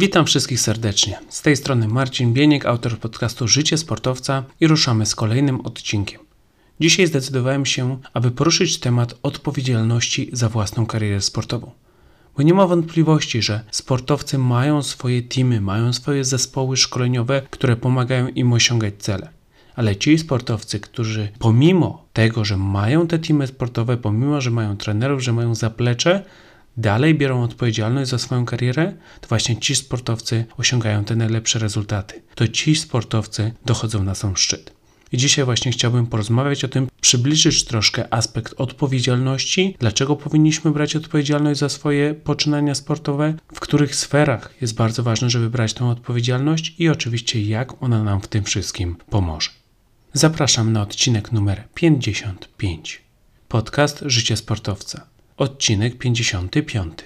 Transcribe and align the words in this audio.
Witam 0.00 0.26
wszystkich 0.26 0.60
serdecznie. 0.60 1.18
Z 1.28 1.42
tej 1.42 1.56
strony 1.56 1.88
Marcin 1.88 2.32
Bieniek, 2.32 2.66
autor 2.66 2.98
podcastu 2.98 3.48
Życie 3.48 3.78
Sportowca 3.78 4.44
i 4.60 4.66
ruszamy 4.66 5.06
z 5.06 5.14
kolejnym 5.14 5.60
odcinkiem. 5.60 6.20
Dzisiaj 6.80 7.06
zdecydowałem 7.06 7.66
się, 7.66 7.98
aby 8.14 8.30
poruszyć 8.30 8.78
temat 8.78 9.14
odpowiedzialności 9.22 10.30
za 10.32 10.48
własną 10.48 10.86
karierę 10.86 11.20
sportową. 11.20 11.70
Bo 12.36 12.42
nie 12.42 12.54
ma 12.54 12.66
wątpliwości, 12.66 13.42
że 13.42 13.64
sportowcy 13.70 14.38
mają 14.38 14.82
swoje 14.82 15.22
teamy, 15.22 15.60
mają 15.60 15.92
swoje 15.92 16.24
zespoły 16.24 16.76
szkoleniowe, 16.76 17.42
które 17.50 17.76
pomagają 17.76 18.28
im 18.28 18.52
osiągać 18.52 18.94
cele. 18.98 19.28
Ale 19.76 19.96
ci 19.96 20.18
sportowcy, 20.18 20.80
którzy 20.80 21.28
pomimo 21.38 22.04
tego, 22.12 22.44
że 22.44 22.56
mają 22.56 23.06
te 23.06 23.18
teamy 23.18 23.46
sportowe, 23.46 23.96
pomimo, 23.96 24.40
że 24.40 24.50
mają 24.50 24.76
trenerów, 24.76 25.22
że 25.22 25.32
mają 25.32 25.54
zaplecze, 25.54 26.24
dalej 26.76 27.14
biorą 27.14 27.42
odpowiedzialność 27.42 28.10
za 28.10 28.18
swoją 28.18 28.44
karierę, 28.44 28.92
to 29.20 29.28
właśnie 29.28 29.56
ci 29.56 29.74
sportowcy 29.74 30.44
osiągają 30.56 31.04
te 31.04 31.16
najlepsze 31.16 31.58
rezultaty. 31.58 32.22
To 32.34 32.48
ci 32.48 32.76
sportowcy 32.76 33.52
dochodzą 33.64 34.04
na 34.04 34.14
sam 34.14 34.36
szczyt. 34.36 34.80
I 35.12 35.16
dzisiaj 35.16 35.44
właśnie 35.44 35.72
chciałbym 35.72 36.06
porozmawiać 36.06 36.64
o 36.64 36.68
tym, 36.68 36.88
przybliżyć 37.00 37.64
troszkę 37.64 38.14
aspekt 38.14 38.54
odpowiedzialności, 38.56 39.76
dlaczego 39.78 40.16
powinniśmy 40.16 40.70
brać 40.70 40.96
odpowiedzialność 40.96 41.60
za 41.60 41.68
swoje 41.68 42.14
poczynania 42.14 42.74
sportowe, 42.74 43.34
w 43.54 43.60
których 43.60 43.94
sferach 43.94 44.54
jest 44.60 44.74
bardzo 44.74 45.02
ważne, 45.02 45.30
żeby 45.30 45.50
brać 45.50 45.74
tę 45.74 45.84
odpowiedzialność 45.86 46.74
i 46.78 46.88
oczywiście 46.88 47.42
jak 47.42 47.82
ona 47.82 48.04
nam 48.04 48.20
w 48.20 48.28
tym 48.28 48.44
wszystkim 48.44 48.96
pomoże. 49.10 49.50
Zapraszam 50.12 50.72
na 50.72 50.82
odcinek 50.82 51.32
numer 51.32 51.64
55. 51.74 53.02
Podcast 53.48 54.02
Życie 54.06 54.36
Sportowca. 54.36 55.06
Odcinek 55.40 55.98
55. 55.98 56.98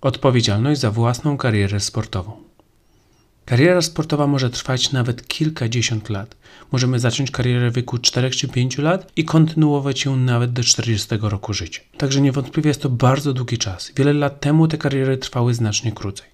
Odpowiedzialność 0.00 0.80
za 0.80 0.90
własną 0.90 1.36
karierę 1.36 1.80
sportową. 1.80 2.32
Kariera 3.44 3.82
sportowa 3.82 4.26
może 4.26 4.50
trwać 4.50 4.92
nawet 4.92 5.28
kilkadziesiąt 5.28 6.10
lat. 6.10 6.36
Możemy 6.72 6.98
zacząć 6.98 7.30
karierę 7.30 7.70
w 7.70 7.74
wieku 7.74 7.98
4 7.98 8.30
czy 8.30 8.48
5 8.48 8.78
lat 8.78 9.12
i 9.16 9.24
kontynuować 9.24 10.04
ją 10.04 10.16
nawet 10.16 10.52
do 10.52 10.64
40 10.64 11.08
roku 11.20 11.52
życia. 11.52 11.80
Także 11.96 12.20
niewątpliwie 12.20 12.68
jest 12.68 12.82
to 12.82 12.88
bardzo 12.88 13.32
długi 13.32 13.58
czas. 13.58 13.92
Wiele 13.96 14.12
lat 14.12 14.40
temu 14.40 14.68
te 14.68 14.78
kariery 14.78 15.18
trwały 15.18 15.54
znacznie 15.54 15.92
krócej. 15.92 16.26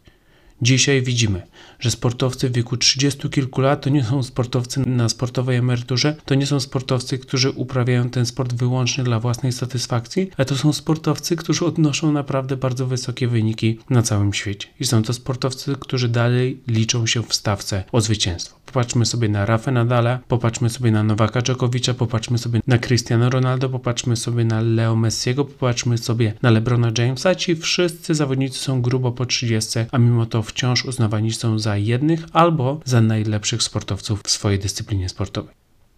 Dzisiaj 0.63 1.03
widzimy, 1.03 1.43
że 1.79 1.91
sportowcy 1.91 2.49
w 2.49 2.53
wieku 2.53 2.77
30 2.77 3.29
kilku 3.29 3.61
lat 3.61 3.83
to 3.83 3.91
nie 3.91 4.05
są 4.05 4.23
sportowcy 4.23 4.81
na 4.81 5.09
sportowej 5.09 5.57
emeryturze, 5.57 6.17
to 6.25 6.35
nie 6.35 6.47
są 6.47 6.61
sportowcy, 6.61 7.19
którzy 7.19 7.51
uprawiają 7.51 8.11
ten 8.11 8.27
sport 8.27 8.55
wyłącznie 8.55 9.05
dla 9.05 9.21
własnej 9.21 9.53
satysfakcji, 9.53 10.31
ale 10.37 10.45
to 10.45 10.57
są 10.57 10.73
sportowcy, 10.73 11.37
którzy 11.37 11.65
odnoszą 11.65 12.13
naprawdę 12.13 12.57
bardzo 12.57 12.87
wysokie 12.87 13.29
wyniki 13.29 13.79
na 13.91 14.03
całym 14.03 14.35
świecie. 14.35 14.69
I 14.81 14.85
są 14.85 15.03
to 15.03 15.13
sportowcy, 15.13 15.77
którzy 15.81 16.09
dalej 16.09 16.61
liczą 16.67 17.07
się 17.07 17.23
w 17.23 17.35
stawce 17.35 17.85
o 17.93 18.01
zwycięstwo. 18.01 18.59
Popatrzmy 18.67 19.07
sobie 19.07 19.29
na 19.29 19.47
Rafa 19.47 19.71
Nadala, 19.71 20.19
popatrzmy 20.29 20.71
sobie 20.71 20.91
na 20.91 21.03
Nowaka 21.03 21.43
Dżokowicza, 21.43 21.95
popatrzmy 21.95 22.39
sobie 22.39 22.61
na 22.67 22.79
Cristiano 22.79 23.31
Ronaldo, 23.31 23.69
popatrzmy 23.69 24.17
sobie 24.17 24.45
na 24.45 24.61
Leo 24.61 24.97
Messiego, 24.97 25.45
popatrzmy 25.45 25.99
sobie 25.99 26.35
na 26.43 26.51
LeBrona 26.51 26.93
Jamesa. 26.99 27.35
Ci 27.35 27.57
wszyscy 27.57 28.15
zawodnicy 28.15 28.59
są 28.59 28.83
grubo 28.83 29.13
po 29.13 29.27
30, 29.27 29.79
a 29.93 29.99
mimo 29.99 30.27
to 30.27 30.43
wciąż 30.49 30.85
uznawani 30.85 31.33
są 31.33 31.59
za 31.59 31.77
jednych 31.77 32.25
albo 32.33 32.81
za 32.85 33.01
najlepszych 33.01 33.63
sportowców 33.63 34.23
w 34.23 34.31
swojej 34.31 34.59
dyscyplinie 34.59 35.09
sportowej. 35.09 35.55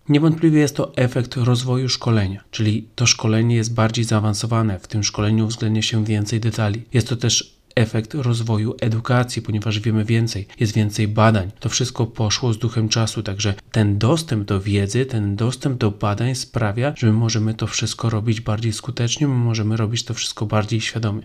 Niewątpliwie 0.08 0.60
jest 0.60 0.76
to 0.76 0.96
efekt 0.96 1.36
rozwoju 1.36 1.88
szkolenia, 1.88 2.44
czyli 2.50 2.88
to 2.94 3.06
szkolenie 3.06 3.56
jest 3.56 3.74
bardziej 3.74 4.04
zaawansowane, 4.04 4.78
w 4.78 4.88
tym 4.88 5.04
szkoleniu 5.04 5.44
uwzględnia 5.44 5.82
się 5.82 6.04
więcej 6.04 6.40
detali. 6.40 6.82
Jest 6.92 7.08
to 7.08 7.16
też 7.16 7.60
efekt 7.74 8.14
rozwoju 8.14 8.74
edukacji, 8.80 9.42
ponieważ 9.42 9.80
wiemy 9.80 10.04
więcej, 10.04 10.46
jest 10.60 10.74
więcej 10.74 11.08
badań. 11.08 11.50
To 11.60 11.68
wszystko 11.68 12.06
poszło 12.06 12.52
z 12.52 12.58
duchem 12.58 12.88
czasu, 12.88 13.22
także 13.22 13.54
ten 13.72 13.98
dostęp 13.98 14.44
do 14.44 14.60
wiedzy, 14.60 15.06
ten 15.06 15.36
dostęp 15.36 15.78
do 15.78 15.90
badań 15.90 16.34
sprawia, 16.34 16.94
że 16.96 17.06
my 17.06 17.12
możemy 17.12 17.54
to 17.54 17.66
wszystko 17.66 18.10
robić 18.10 18.40
bardziej 18.40 18.72
skutecznie, 18.72 19.28
my 19.28 19.34
możemy 19.34 19.76
robić 19.76 20.04
to 20.04 20.14
wszystko 20.14 20.46
bardziej 20.46 20.80
świadomie. 20.80 21.22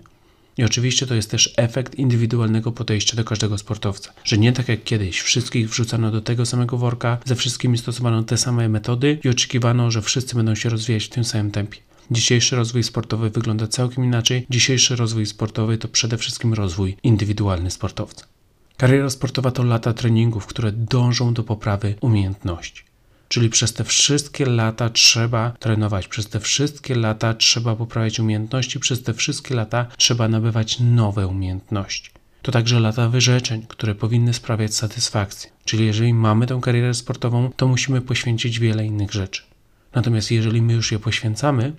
I 0.57 0.63
oczywiście 0.63 1.07
to 1.07 1.15
jest 1.15 1.31
też 1.31 1.53
efekt 1.57 1.95
indywidualnego 1.95 2.71
podejścia 2.71 3.17
do 3.17 3.23
każdego 3.23 3.57
sportowca, 3.57 4.13
że 4.23 4.37
nie 4.37 4.53
tak 4.53 4.69
jak 4.69 4.83
kiedyś 4.83 5.21
wszystkich 5.21 5.69
wrzucano 5.69 6.11
do 6.11 6.21
tego 6.21 6.45
samego 6.45 6.77
worka, 6.77 7.17
ze 7.25 7.35
wszystkimi 7.35 7.77
stosowano 7.77 8.23
te 8.23 8.37
same 8.37 8.69
metody 8.69 9.19
i 9.23 9.29
oczekiwano, 9.29 9.91
że 9.91 10.01
wszyscy 10.01 10.35
będą 10.35 10.55
się 10.55 10.69
rozwijać 10.69 11.05
w 11.05 11.09
tym 11.09 11.23
samym 11.23 11.51
tempie. 11.51 11.79
Dzisiejszy 12.11 12.55
rozwój 12.55 12.83
sportowy 12.83 13.29
wygląda 13.29 13.67
całkiem 13.67 14.03
inaczej. 14.03 14.45
Dzisiejszy 14.49 14.95
rozwój 14.95 15.25
sportowy 15.25 15.77
to 15.77 15.87
przede 15.87 16.17
wszystkim 16.17 16.53
rozwój 16.53 16.97
indywidualny 17.03 17.71
sportowca. 17.71 18.25
Kariera 18.77 19.09
sportowa 19.09 19.51
to 19.51 19.63
lata 19.63 19.93
treningów, 19.93 20.45
które 20.45 20.71
dążą 20.71 21.33
do 21.33 21.43
poprawy 21.43 21.95
umiejętności. 22.01 22.83
Czyli 23.27 23.49
przez 23.49 23.73
te 23.73 23.83
wszystkie 23.83 24.45
lata 24.45 24.89
trzeba 24.89 25.51
trenować, 25.59 26.07
przez 26.07 26.29
te 26.29 26.39
wszystkie 26.39 26.95
lata 26.95 27.33
trzeba 27.33 27.75
poprawiać 27.75 28.19
umiejętności, 28.19 28.79
przez 28.79 29.03
te 29.03 29.13
wszystkie 29.13 29.55
lata 29.55 29.85
trzeba 29.97 30.27
nabywać 30.27 30.79
nowe 30.79 31.27
umiejętności. 31.27 32.11
To 32.41 32.51
także 32.51 32.79
lata 32.79 33.09
wyrzeczeń, 33.09 33.65
które 33.67 33.95
powinny 33.95 34.33
sprawiać 34.33 34.75
satysfakcję. 34.75 35.49
Czyli 35.65 35.85
jeżeli 35.85 36.13
mamy 36.13 36.47
tę 36.47 36.59
karierę 36.61 36.93
sportową, 36.93 37.51
to 37.55 37.67
musimy 37.67 38.01
poświęcić 38.01 38.59
wiele 38.59 38.85
innych 38.85 39.11
rzeczy. 39.11 39.41
Natomiast 39.95 40.31
jeżeli 40.31 40.61
my 40.61 40.73
już 40.73 40.91
je 40.91 40.99
poświęcamy, 40.99 41.73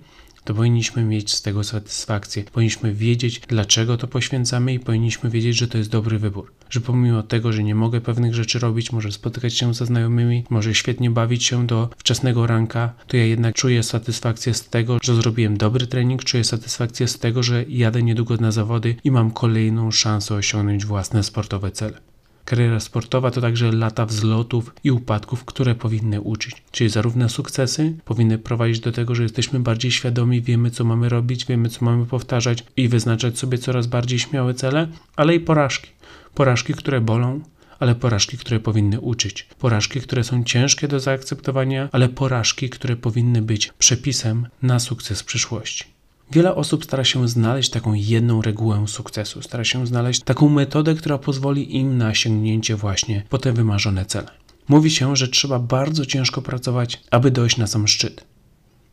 to 0.47 0.53
powinniśmy 0.53 1.03
mieć 1.03 1.33
z 1.33 1.41
tego 1.41 1.63
satysfakcję. 1.63 2.43
Powinniśmy 2.43 2.93
wiedzieć, 2.93 3.41
dlaczego 3.47 3.97
to 3.97 4.07
poświęcamy 4.07 4.73
i 4.73 4.79
powinniśmy 4.79 5.29
wiedzieć, 5.29 5.57
że 5.57 5.67
to 5.67 5.77
jest 5.77 5.89
dobry 5.89 6.19
wybór. 6.19 6.51
Że 6.69 6.81
pomimo 6.81 7.23
tego, 7.23 7.53
że 7.53 7.63
nie 7.63 7.75
mogę 7.75 8.01
pewnych 8.01 8.35
rzeczy 8.35 8.59
robić, 8.59 8.91
może 8.91 9.11
spotykać 9.11 9.53
się 9.53 9.73
ze 9.73 9.85
znajomymi, 9.85 10.43
może 10.49 10.75
świetnie 10.75 11.09
bawić 11.11 11.43
się 11.43 11.67
do 11.67 11.89
wczesnego 11.97 12.47
ranka, 12.47 12.93
to 13.07 13.17
ja 13.17 13.25
jednak 13.25 13.55
czuję 13.55 13.83
satysfakcję 13.83 14.53
z 14.53 14.69
tego, 14.69 14.97
że 15.01 15.15
zrobiłem 15.15 15.57
dobry 15.57 15.87
trening, 15.87 16.23
czuję 16.23 16.43
satysfakcję 16.43 17.07
z 17.07 17.19
tego, 17.19 17.43
że 17.43 17.65
jadę 17.69 18.03
niedługo 18.03 18.37
na 18.37 18.51
zawody 18.51 18.95
i 19.03 19.11
mam 19.11 19.31
kolejną 19.31 19.91
szansę 19.91 20.35
osiągnąć 20.35 20.85
własne 20.85 21.23
sportowe 21.23 21.71
cele. 21.71 21.99
Kariera 22.47 22.79
sportowa 22.79 23.31
to 23.31 23.41
także 23.41 23.71
lata 23.71 24.05
wzlotów 24.05 24.73
i 24.83 24.91
upadków, 24.91 25.45
które 25.45 25.75
powinny 25.75 26.21
uczyć. 26.21 26.63
Czyli 26.71 26.89
zarówno 26.89 27.29
sukcesy 27.29 27.93
powinny 28.05 28.37
prowadzić 28.37 28.79
do 28.79 28.91
tego, 28.91 29.15
że 29.15 29.23
jesteśmy 29.23 29.59
bardziej 29.59 29.91
świadomi, 29.91 30.41
wiemy 30.41 30.71
co 30.71 30.83
mamy 30.83 31.09
robić, 31.09 31.45
wiemy 31.45 31.69
co 31.69 31.85
mamy 31.85 32.05
powtarzać 32.05 32.63
i 32.77 32.87
wyznaczać 32.87 33.39
sobie 33.39 33.57
coraz 33.57 33.87
bardziej 33.87 34.19
śmiałe 34.19 34.53
cele, 34.53 34.87
ale 35.15 35.35
i 35.35 35.39
porażki. 35.39 35.89
Porażki, 36.33 36.73
które 36.73 37.01
bolą, 37.01 37.41
ale 37.79 37.95
porażki, 37.95 38.37
które 38.37 38.59
powinny 38.59 38.99
uczyć. 38.99 39.47
Porażki, 39.59 40.01
które 40.01 40.23
są 40.23 40.43
ciężkie 40.43 40.87
do 40.87 40.99
zaakceptowania, 40.99 41.89
ale 41.91 42.09
porażki, 42.09 42.69
które 42.69 42.95
powinny 42.95 43.41
być 43.41 43.73
przepisem 43.79 44.47
na 44.61 44.79
sukces 44.79 45.21
w 45.21 45.25
przyszłości. 45.25 45.96
Wiele 46.31 46.55
osób 46.55 46.85
stara 46.85 47.03
się 47.03 47.27
znaleźć 47.27 47.69
taką 47.69 47.93
jedną 47.93 48.41
regułę 48.41 48.87
sukcesu, 48.87 49.41
stara 49.41 49.63
się 49.63 49.87
znaleźć 49.87 50.21
taką 50.21 50.49
metodę, 50.49 50.95
która 50.95 51.17
pozwoli 51.17 51.75
im 51.75 51.97
na 51.97 52.15
sięgnięcie 52.15 52.75
właśnie 52.75 53.23
po 53.29 53.37
te 53.37 53.53
wymarzone 53.53 54.05
cele. 54.05 54.27
Mówi 54.67 54.89
się, 54.89 55.15
że 55.15 55.27
trzeba 55.27 55.59
bardzo 55.59 56.05
ciężko 56.05 56.41
pracować, 56.41 57.03
aby 57.11 57.31
dojść 57.31 57.57
na 57.57 57.67
sam 57.67 57.87
szczyt. 57.87 58.23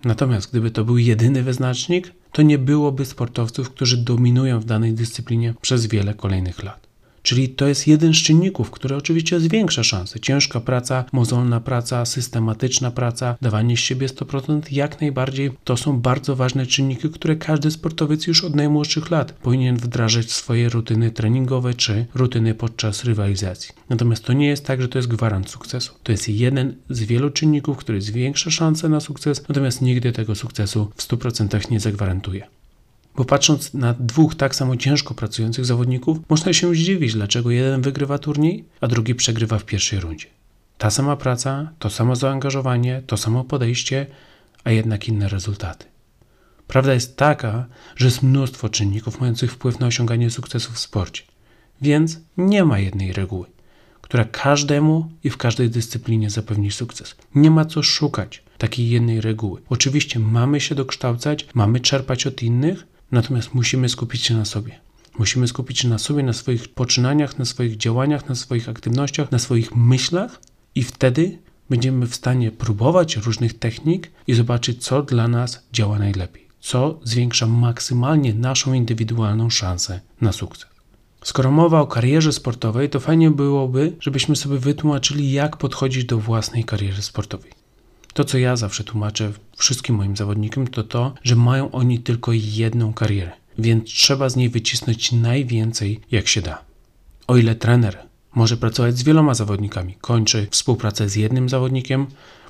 Natomiast 0.04 0.50
gdyby 0.50 0.70
to 0.70 0.84
był 0.84 0.98
jedyny 0.98 1.42
wyznacznik, 1.42 2.12
to 2.32 2.42
nie 2.42 2.58
byłoby 2.58 3.04
sportowców, 3.04 3.70
którzy 3.70 3.96
dominują 3.96 4.60
w 4.60 4.64
danej 4.64 4.92
dyscyplinie 4.92 5.54
przez 5.60 5.86
wiele 5.86 6.14
kolejnych 6.14 6.62
lat. 6.62 6.83
Czyli 7.25 7.49
to 7.49 7.67
jest 7.67 7.87
jeden 7.87 8.15
z 8.15 8.17
czynników, 8.17 8.71
który 8.71 8.97
oczywiście 8.97 9.41
zwiększa 9.41 9.82
szanse. 9.82 10.21
Ciężka 10.21 10.61
praca, 10.61 11.05
mozolna 11.12 11.61
praca, 11.61 12.05
systematyczna 12.05 12.91
praca, 12.91 13.37
dawanie 13.43 13.76
z 13.76 13.81
siebie 13.81 14.06
100%, 14.06 14.61
jak 14.71 15.00
najbardziej 15.00 15.50
to 15.65 15.76
są 15.76 16.00
bardzo 16.00 16.37
ważne 16.37 16.67
czynniki, 16.67 17.11
które 17.11 17.37
każdy 17.37 17.71
sportowiec 17.71 18.26
już 18.26 18.44
od 18.44 18.55
najmłodszych 18.55 19.11
lat 19.11 19.32
powinien 19.32 19.76
wdrażać 19.76 20.26
w 20.26 20.32
swoje 20.32 20.69
rutyny 20.69 21.11
treningowe 21.11 21.75
czy 21.75 22.06
rutyny 22.15 22.55
podczas 22.55 23.05
rywalizacji. 23.05 23.75
Natomiast 23.88 24.25
to 24.25 24.32
nie 24.32 24.47
jest 24.47 24.67
tak, 24.67 24.82
że 24.82 24.88
to 24.88 24.99
jest 24.99 25.09
gwarant 25.09 25.50
sukcesu. 25.50 25.94
To 26.03 26.12
jest 26.12 26.29
jeden 26.29 26.75
z 26.91 27.03
wielu 27.03 27.31
czynników, 27.31 27.76
który 27.76 28.00
zwiększa 28.00 28.50
szanse 28.50 28.88
na 28.88 29.00
sukces, 29.00 29.49
natomiast 29.49 29.82
nigdy 29.82 30.12
tego 30.12 30.35
sukcesu 30.35 30.91
w 30.97 31.03
100% 31.03 31.71
nie 31.71 31.81
zagwarantuje. 31.81 32.47
Bo 33.16 33.25
patrząc 33.25 33.75
na 33.75 33.94
dwóch 33.94 34.34
tak 34.34 34.55
samo 34.55 34.76
ciężko 34.76 35.14
pracujących 35.14 35.64
zawodników, 35.64 36.19
można 36.28 36.52
się 36.52 36.75
zdziwić, 36.75 37.12
dlaczego 37.12 37.50
jeden 37.50 37.82
wygrywa 37.82 38.19
turniej, 38.19 38.64
a 38.81 38.87
drugi 38.87 39.14
przegrywa 39.14 39.58
w 39.58 39.64
pierwszej 39.64 40.00
rundzie. 40.00 40.26
Ta 40.78 40.90
sama 40.90 41.16
praca, 41.16 41.70
to 41.78 41.90
samo 41.90 42.16
zaangażowanie, 42.16 43.02
to 43.06 43.16
samo 43.16 43.44
podejście, 43.44 44.06
a 44.64 44.70
jednak 44.70 45.08
inne 45.08 45.28
rezultaty. 45.28 45.87
Prawda 46.66 46.94
jest 46.94 47.16
taka, 47.16 47.66
że 47.96 48.06
jest 48.06 48.22
mnóstwo 48.22 48.69
czynników 48.69 49.20
mających 49.20 49.52
wpływ 49.52 49.81
na 49.81 49.87
osiąganie 49.87 50.31
sukcesu 50.31 50.72
w 50.72 50.78
sporcie. 50.78 51.22
Więc 51.82 52.20
nie 52.37 52.64
ma 52.64 52.78
jednej 52.78 53.12
reguły, 53.12 53.46
która 54.00 54.25
każdemu 54.25 55.11
i 55.25 55.31
w 55.31 55.37
każdej 55.37 55.70
dyscyplinie 55.70 56.31
zapewni 56.31 56.70
sukces. 56.70 57.16
Nie 57.34 57.50
ma 57.50 57.64
co 57.64 57.82
szukać 57.82 58.43
takiej 58.58 58.90
jednej 58.90 59.20
reguły. 59.20 59.61
Oczywiście 59.69 60.19
mamy 60.19 60.61
się 60.61 60.75
dokształcać, 60.75 61.46
mamy 61.55 61.81
czerpać 61.81 62.26
od 62.26 62.43
innych, 62.43 62.87
Natomiast 63.12 63.54
musimy 63.54 63.88
skupić 63.88 64.22
się 64.22 64.34
na 64.34 64.44
sobie. 64.44 64.80
Musimy 65.18 65.48
skupić 65.48 65.78
się 65.78 65.88
na 65.88 65.98
sobie, 65.98 66.22
na 66.22 66.32
swoich 66.32 66.68
poczynaniach, 66.68 67.38
na 67.38 67.44
swoich 67.44 67.76
działaniach, 67.76 68.28
na 68.28 68.34
swoich 68.34 68.68
aktywnościach, 68.68 69.32
na 69.32 69.38
swoich 69.38 69.76
myślach 69.76 70.40
i 70.74 70.82
wtedy 70.82 71.38
będziemy 71.70 72.06
w 72.06 72.14
stanie 72.14 72.50
próbować 72.50 73.16
różnych 73.16 73.58
technik 73.58 74.10
i 74.26 74.34
zobaczyć, 74.34 74.84
co 74.84 75.02
dla 75.02 75.28
nas 75.28 75.66
działa 75.72 75.98
najlepiej, 75.98 76.48
co 76.60 77.00
zwiększa 77.02 77.46
maksymalnie 77.46 78.34
naszą 78.34 78.72
indywidualną 78.72 79.50
szansę 79.50 80.00
na 80.20 80.32
sukces. 80.32 80.74
Skoro 81.24 81.50
mowa 81.50 81.80
o 81.80 81.86
karierze 81.86 82.32
sportowej, 82.32 82.90
to 82.90 83.00
fajnie 83.00 83.30
byłoby, 83.30 83.96
żebyśmy 84.00 84.36
sobie 84.36 84.58
wytłumaczyli, 84.58 85.32
jak 85.32 85.56
podchodzić 85.56 86.04
do 86.04 86.18
własnej 86.18 86.64
kariery 86.64 87.02
sportowej. 87.02 87.63
To, 88.14 88.25
co 88.25 88.38
ja 88.38 88.56
zawsze 88.56 88.84
tłumaczę 88.84 89.32
wszystkim 89.56 89.96
moim 89.96 90.16
zawodnikom, 90.16 90.66
to 90.66 90.82
to, 90.82 91.14
że 91.22 91.37
mają 91.37 91.70
oni 91.70 91.99
tylko 91.99 92.32
jedną 92.32 92.93
karierę, 92.93 93.32
więc 93.58 93.84
trzeba 93.90 94.28
z 94.28 94.37
niej 94.37 94.49
wycisnąć 94.49 95.12
najwięcej, 95.12 96.00
jak 96.11 96.28
się 96.28 96.43
da. 96.43 96.64
O 97.26 97.37
ile 97.37 97.55
trener 97.55 97.99
może 98.34 98.56
pracować 98.56 98.99
z 98.99 99.02
wieloma 99.02 99.34
zawodnikami, 99.34 99.94
kończy 100.00 100.46
współpracę 100.50 101.08
z 101.08 101.16
jednym 101.16 101.49
zawodnikiem, 101.49 102.06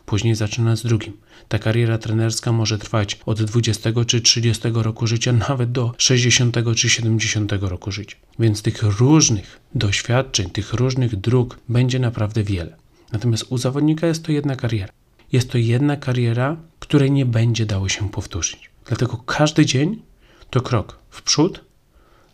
później 0.07 0.35
zaczyna 0.35 0.77
z 0.77 0.83
drugim. 0.83 1.13
Ta 1.49 1.59
kariera 1.59 1.99
trenerska 1.99 2.53
może 2.53 2.79
trwać 2.79 3.19
od 3.27 3.43
20 3.43 3.91
czy 4.07 4.21
30 4.21 4.63
roku 4.75 5.07
życia, 5.07 5.33
nawet 5.49 5.73
do 5.73 5.95
60 5.99 6.57
czy 6.77 6.91
70 6.91 7.53
roku 7.61 7.93
życia. 7.93 8.17
Więc 8.39 8.63
tych 8.63 8.83
różnych 8.83 9.61
doświadczeń, 9.75 10.51
tych 10.51 10.73
różnych 10.73 11.17
dróg 11.17 11.59
będzie 11.69 11.99
naprawdę 11.99 12.43
wiele. 12.43 12.77
Natomiast 13.13 13.45
u 13.49 13.59
zawodnika 13.59 14.07
jest 14.07 14.25
to 14.25 14.33
jedna 14.33 14.57
kariera. 14.57 14.93
Jest 15.35 15.51
to 15.51 15.59
jedna 15.59 15.97
kariera, 15.97 16.57
której 16.79 17.11
nie 17.11 17.27
będzie 17.27 17.67
dało 17.67 17.89
się 17.89 18.11
powtórzyć. 18.11 18.71
Dlatego 18.87 19.17
każdy 19.17 19.67
dzień 19.67 20.03
to 20.51 20.61
krok 20.61 20.99
w 21.11 21.23
przód, 21.23 21.65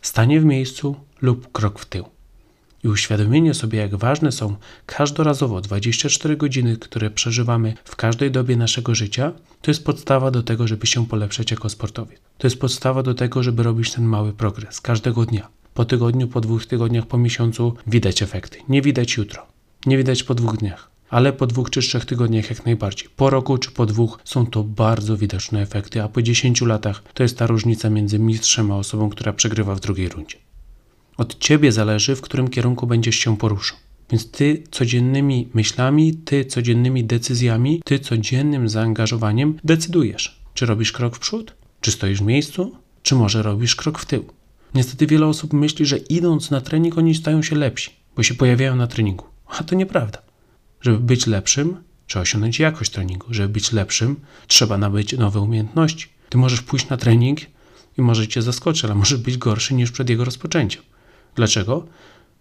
stanie 0.02 0.40
w 0.40 0.44
miejscu 0.44 0.96
lub 1.22 1.52
krok 1.52 1.78
w 1.78 1.86
tył 1.86 2.04
i 2.84 2.88
uświadomienie 2.88 3.54
sobie, 3.54 3.78
jak 3.78 3.96
ważne 3.96 4.32
są 4.32 4.56
każdorazowo 4.86 5.60
24 5.60 6.36
godziny, 6.36 6.76
które 6.76 7.10
przeżywamy 7.10 7.74
w 7.84 7.96
każdej 7.96 8.30
dobie 8.30 8.56
naszego 8.56 8.94
życia, 8.94 9.32
to 9.62 9.70
jest 9.70 9.84
podstawa 9.84 10.30
do 10.30 10.42
tego, 10.42 10.68
żeby 10.68 10.86
się 10.86 11.06
polepszać 11.06 11.50
jako 11.50 11.68
sportowiec. 11.68 12.20
To 12.38 12.46
jest 12.46 12.60
podstawa 12.60 13.02
do 13.02 13.14
tego, 13.14 13.42
żeby 13.42 13.62
robić 13.62 13.92
ten 13.92 14.04
mały 14.04 14.32
progres 14.32 14.80
każdego 14.80 15.26
dnia. 15.26 15.48
Po 15.74 15.84
tygodniu, 15.84 16.28
po 16.28 16.40
dwóch 16.40 16.66
tygodniach, 16.66 17.06
po 17.06 17.18
miesiącu 17.18 17.74
widać 17.86 18.22
efekty. 18.22 18.58
Nie 18.68 18.82
widać 18.82 19.16
jutro, 19.16 19.46
nie 19.86 19.96
widać 19.96 20.22
po 20.22 20.34
dwóch 20.34 20.56
dniach, 20.56 20.89
ale 21.10 21.32
po 21.32 21.46
dwóch 21.46 21.70
czy 21.70 21.80
trzech 21.80 22.04
tygodniach 22.04 22.50
jak 22.50 22.64
najbardziej. 22.64 23.08
Po 23.16 23.30
roku 23.30 23.58
czy 23.58 23.70
po 23.70 23.86
dwóch 23.86 24.18
są 24.24 24.46
to 24.46 24.64
bardzo 24.64 25.16
widoczne 25.16 25.62
efekty, 25.62 26.02
a 26.02 26.08
po 26.08 26.22
dziesięciu 26.22 26.66
latach 26.66 27.02
to 27.14 27.22
jest 27.22 27.38
ta 27.38 27.46
różnica 27.46 27.90
między 27.90 28.18
mistrzem 28.18 28.72
a 28.72 28.76
osobą, 28.76 29.10
która 29.10 29.32
przegrywa 29.32 29.74
w 29.74 29.80
drugiej 29.80 30.08
rundzie. 30.08 30.36
Od 31.16 31.38
ciebie 31.38 31.72
zależy, 31.72 32.16
w 32.16 32.20
którym 32.20 32.48
kierunku 32.48 32.86
będziesz 32.86 33.16
się 33.16 33.36
poruszał. 33.36 33.78
Więc 34.10 34.30
ty 34.30 34.62
codziennymi 34.70 35.48
myślami, 35.54 36.14
ty 36.14 36.44
codziennymi 36.44 37.04
decyzjami, 37.04 37.82
ty 37.84 37.98
codziennym 37.98 38.68
zaangażowaniem 38.68 39.58
decydujesz, 39.64 40.40
czy 40.54 40.66
robisz 40.66 40.92
krok 40.92 41.16
w 41.16 41.18
przód, 41.18 41.54
czy 41.80 41.92
stoisz 41.92 42.18
w 42.18 42.26
miejscu, 42.26 42.76
czy 43.02 43.14
może 43.14 43.42
robisz 43.42 43.76
krok 43.76 43.98
w 43.98 44.06
tył. 44.06 44.24
Niestety 44.74 45.06
wiele 45.06 45.26
osób 45.26 45.52
myśli, 45.52 45.86
że 45.86 45.96
idąc 45.96 46.50
na 46.50 46.60
trening 46.60 46.98
oni 46.98 47.14
stają 47.14 47.42
się 47.42 47.56
lepsi, 47.56 47.90
bo 48.16 48.22
się 48.22 48.34
pojawiają 48.34 48.76
na 48.76 48.86
treningu. 48.86 49.24
A 49.48 49.64
to 49.64 49.74
nieprawda. 49.74 50.29
Żeby 50.80 50.98
być 50.98 51.26
lepszym, 51.26 51.76
trzeba 52.06 52.22
osiągnąć 52.22 52.58
jakość 52.58 52.90
treningu. 52.90 53.26
Żeby 53.30 53.48
być 53.48 53.72
lepszym, 53.72 54.20
trzeba 54.46 54.78
nabyć 54.78 55.12
nowe 55.12 55.40
umiejętności. 55.40 56.06
Ty 56.28 56.38
możesz 56.38 56.62
pójść 56.62 56.88
na 56.88 56.96
trening 56.96 57.40
i 57.98 58.02
może 58.02 58.28
cię 58.28 58.42
zaskoczy, 58.42 58.86
ale 58.86 58.94
może 58.94 59.18
być 59.18 59.36
gorszy 59.36 59.74
niż 59.74 59.90
przed 59.90 60.10
jego 60.10 60.24
rozpoczęciem. 60.24 60.82
Dlaczego? 61.34 61.86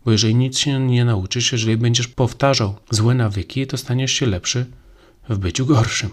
Bo 0.05 0.11
jeżeli 0.11 0.35
nic 0.35 0.57
się 0.57 0.79
nie 0.79 1.05
nauczysz, 1.05 1.51
jeżeli 1.51 1.77
będziesz 1.77 2.07
powtarzał 2.07 2.75
złe 2.89 3.15
nawyki, 3.15 3.67
to 3.67 3.77
staniesz 3.77 4.11
się 4.11 4.25
lepszy 4.25 4.65
w 5.29 5.37
byciu 5.37 5.65
gorszym. 5.65 6.09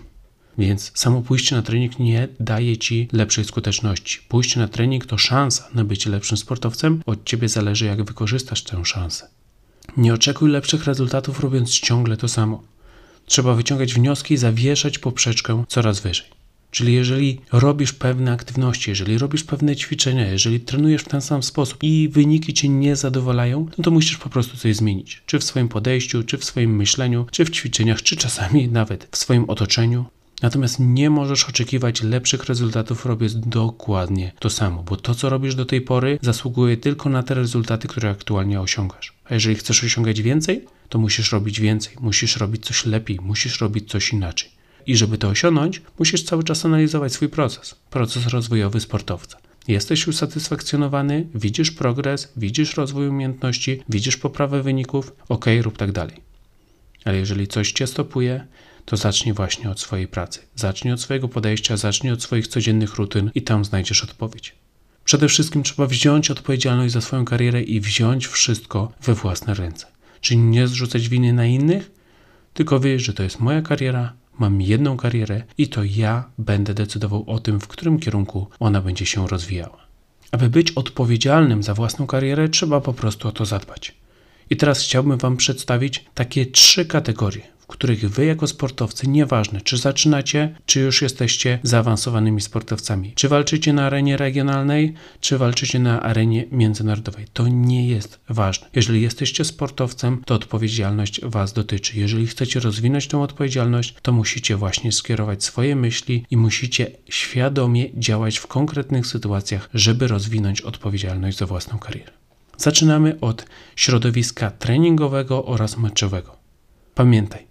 Więc 0.59 0.93
samo 0.95 1.23
pójście 1.23 1.57
na 1.57 1.63
trening 1.63 1.99
nie 1.99 2.29
daje 2.41 2.77
ci 2.77 3.09
lepszej 3.13 3.45
skuteczności. 3.45 4.19
Pójście 4.29 4.61
na 4.61 4.69
trening 4.69 5.07
to 5.07 5.19
szansa 5.19 5.69
na 5.75 5.85
bycie 5.85 6.11
lepszym 6.11 6.37
sportowcem. 6.37 7.03
Od 7.07 7.25
ciebie 7.25 7.49
zależy, 7.49 7.85
jak 7.85 8.05
wykorzystasz 8.05 8.63
tę 8.63 8.85
szansę. 8.85 9.29
Nie 9.97 10.15
oczekuj 10.15 10.51
lepszych 10.51 10.85
rezultatów, 10.85 11.41
robiąc 11.41 11.71
ciągle 11.71 12.17
to 12.17 12.29
samo. 12.29 12.63
Trzeba 13.27 13.55
wyciągać 13.55 13.95
wnioski 13.95 14.35
i 14.35 14.37
zawieszać 14.37 14.99
poprzeczkę 14.99 15.65
coraz 15.69 16.01
wyżej. 16.01 16.27
Czyli 16.71 16.93
jeżeli 16.93 17.41
robisz 17.53 17.93
pewne 17.93 18.33
aktywności, 18.33 18.91
jeżeli 18.91 19.19
robisz 19.19 19.45
pewne 19.45 19.77
ćwiczenia, 19.77 20.27
jeżeli 20.29 20.61
trenujesz 20.61 21.03
w 21.03 21.09
ten 21.09 21.21
sam 21.21 21.43
sposób 21.43 21.79
i 21.83 22.09
wyniki 22.13 22.55
cię 22.55 22.69
nie 22.69 22.97
zadowalają, 22.97 23.67
no 23.79 23.85
to 23.85 23.91
musisz 23.91 24.17
po 24.17 24.29
prostu 24.29 24.57
coś 24.57 24.77
zmienić. 24.77 25.23
Czy 25.27 25.39
w 25.39 25.45
swoim 25.45 25.69
podejściu, 25.69 26.23
czy 26.23 26.39
w 26.39 26.45
swoim 26.45 26.77
myśleniu, 26.77 27.27
czy 27.31 27.45
w 27.45 27.51
ćwiczeniach, 27.51 28.03
czy 28.03 28.17
czasami 28.17 28.69
nawet 28.69 29.09
w 29.11 29.17
swoim 29.17 29.51
otoczeniu. 29.51 30.05
Natomiast 30.43 30.81
nie 30.81 31.11
możesz 31.11 31.45
oczekiwać 31.45 32.03
lepszych 32.03 32.45
rezultatów 32.45 33.07
robiąc 33.07 33.35
dokładnie 33.37 34.33
to 34.39 34.51
samo, 34.51 34.83
bo 34.83 34.97
to, 34.97 35.15
co 35.15 35.29
robisz 35.29 35.55
do 35.55 35.65
tej 35.65 35.81
pory, 35.81 36.19
zasługuje 36.23 36.77
tylko 36.77 37.09
na 37.09 37.23
te 37.23 37.35
rezultaty, 37.35 37.89
które 37.89 38.11
aktualnie 38.11 38.61
osiągasz. 38.61 39.13
A 39.25 39.35
jeżeli 39.35 39.57
chcesz 39.57 39.85
osiągać 39.85 40.23
więcej, 40.23 40.65
to 40.89 40.99
musisz 40.99 41.33
robić 41.33 41.61
więcej, 41.61 41.97
musisz 42.01 42.37
robić 42.37 42.65
coś 42.65 42.87
lepiej, 42.87 43.19
musisz 43.23 43.61
robić 43.61 43.91
coś 43.91 44.13
inaczej. 44.13 44.51
I 44.87 44.97
żeby 44.97 45.19
to 45.19 45.29
osiągnąć, 45.29 45.83
musisz 45.99 46.25
cały 46.25 46.45
czas 46.45 46.65
analizować 46.65 47.13
swój 47.13 47.29
proces, 47.29 47.75
proces 47.91 48.27
rozwojowy 48.27 48.81
sportowca. 48.81 49.39
Jesteś 49.69 50.07
usatysfakcjonowany, 50.07 51.27
widzisz 51.35 51.71
progres, 51.71 52.33
widzisz 52.37 52.77
rozwój 52.77 53.09
umiejętności, 53.09 53.83
widzisz 53.89 54.17
poprawę 54.17 54.63
wyników, 54.63 55.13
ok, 55.29 55.45
rób 55.63 55.77
tak 55.77 55.93
dalej. 55.93 56.17
Ale 57.05 57.17
jeżeli 57.17 57.49
coś 57.49 57.73
cię 57.73 57.87
stopuje, 57.87 58.47
to 58.87 58.97
zacznij 58.97 59.35
właśnie 59.35 59.71
od 59.71 59.81
swojej 59.81 60.09
pracy. 60.09 60.41
Zacznij 60.55 60.95
od 60.95 61.01
swojego 61.01 61.29
podejścia, 61.29 61.77
zacznij 61.77 62.13
od 62.13 62.23
swoich 62.23 62.49
codziennych 62.49 62.95
rutyn 62.95 63.31
i 63.35 63.43
tam 63.43 63.65
znajdziesz 63.65 64.05
odpowiedź. 64.05 64.55
Przede 65.05 65.29
wszystkim 65.29 65.63
trzeba 65.63 65.87
wziąć 65.87 66.31
odpowiedzialność 66.31 66.95
za 66.95 67.01
swoją 67.01 67.25
karierę 67.25 67.63
i 67.63 67.81
wziąć 67.81 68.27
wszystko 68.27 68.93
we 69.03 69.15
własne 69.15 69.55
ręce. 69.55 69.87
Czyli 70.21 70.39
nie 70.39 70.69
zrzucać 70.69 71.09
winy 71.09 71.33
na 71.33 71.47
innych, 71.47 71.91
tylko 72.55 72.81
wiedzieć, 72.81 73.07
że 73.07 73.13
to 73.13 73.23
jest 73.23 73.41
moja 73.41 73.63
kariera, 73.63 74.13
mam 74.39 74.61
jedną 74.61 74.97
karierę 74.97 75.43
i 75.59 75.69
to 75.69 75.85
ja 75.85 76.31
będę 76.39 76.75
decydował 76.75 77.25
o 77.27 77.39
tym, 77.39 77.61
w 77.61 77.69
którym 77.69 77.99
kierunku 77.99 78.47
ona 78.61 78.81
będzie 78.81 79.07
się 79.07 79.29
rozwijała. 79.29 79.87
Aby 80.31 80.51
być 80.51 80.71
odpowiedzialnym 80.71 81.63
za 81.63 81.75
własną 81.75 82.07
karierę, 82.07 82.49
trzeba 82.49 82.81
po 82.81 82.93
prostu 82.93 83.29
o 83.29 83.33
to 83.33 83.45
zadbać. 83.45 83.95
I 84.51 84.57
teraz 84.57 84.83
chciałbym 84.83 85.19
Wam 85.19 85.37
przedstawić 85.37 86.05
takie 86.15 86.47
trzy 86.47 86.85
kategorie, 86.85 87.43
w 87.69 87.73
których 87.73 88.11
wy 88.11 88.25
jako 88.25 88.47
sportowcy, 88.47 89.09
nieważne 89.09 89.61
czy 89.61 89.77
zaczynacie, 89.77 90.57
czy 90.67 90.81
już 90.81 91.03
jesteście 91.03 91.59
zaawansowanymi 91.63 92.41
sportowcami, 92.41 93.13
czy 93.15 93.29
walczycie 93.29 93.73
na 93.73 93.87
arenie 93.87 94.17
regionalnej, 94.17 94.95
czy 95.21 95.39
walczycie 95.39 95.79
na 95.79 96.03
arenie 96.03 96.45
międzynarodowej, 96.53 97.27
to 97.33 97.49
nie 97.49 97.89
jest 97.89 98.21
ważne. 98.29 98.67
Jeżeli 98.75 99.03
jesteście 99.03 99.45
sportowcem, 99.45 100.23
to 100.27 100.35
odpowiedzialność 100.35 101.21
was 101.25 101.53
dotyczy. 101.53 101.99
Jeżeli 101.99 102.27
chcecie 102.27 102.61
rozwinąć 102.61 103.07
tę 103.07 103.21
odpowiedzialność, 103.21 103.95
to 104.03 104.13
musicie 104.13 104.57
właśnie 104.57 104.93
skierować 104.93 105.45
swoje 105.45 105.77
myśli 105.77 106.25
i 106.31 106.37
musicie 106.37 106.91
świadomie 107.09 107.87
działać 107.95 108.39
w 108.39 108.47
konkretnych 108.47 109.07
sytuacjach, 109.07 109.69
żeby 109.75 110.07
rozwinąć 110.07 110.61
odpowiedzialność 110.61 111.39
za 111.39 111.47
własną 111.47 111.79
karierę. 111.79 112.13
Zaczynamy 112.57 113.21
od 113.21 113.47
środowiska 113.77 114.51
treningowego 114.51 115.45
oraz 115.45 115.79
meczowego. 115.79 116.37
Pamiętaj, 116.95 117.46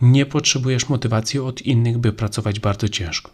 nie 0.00 0.26
potrzebujesz 0.26 0.88
motywacji 0.88 1.40
od 1.40 1.62
innych, 1.62 1.98
by 1.98 2.12
pracować 2.12 2.60
bardzo 2.60 2.88
ciężko. 2.88 3.30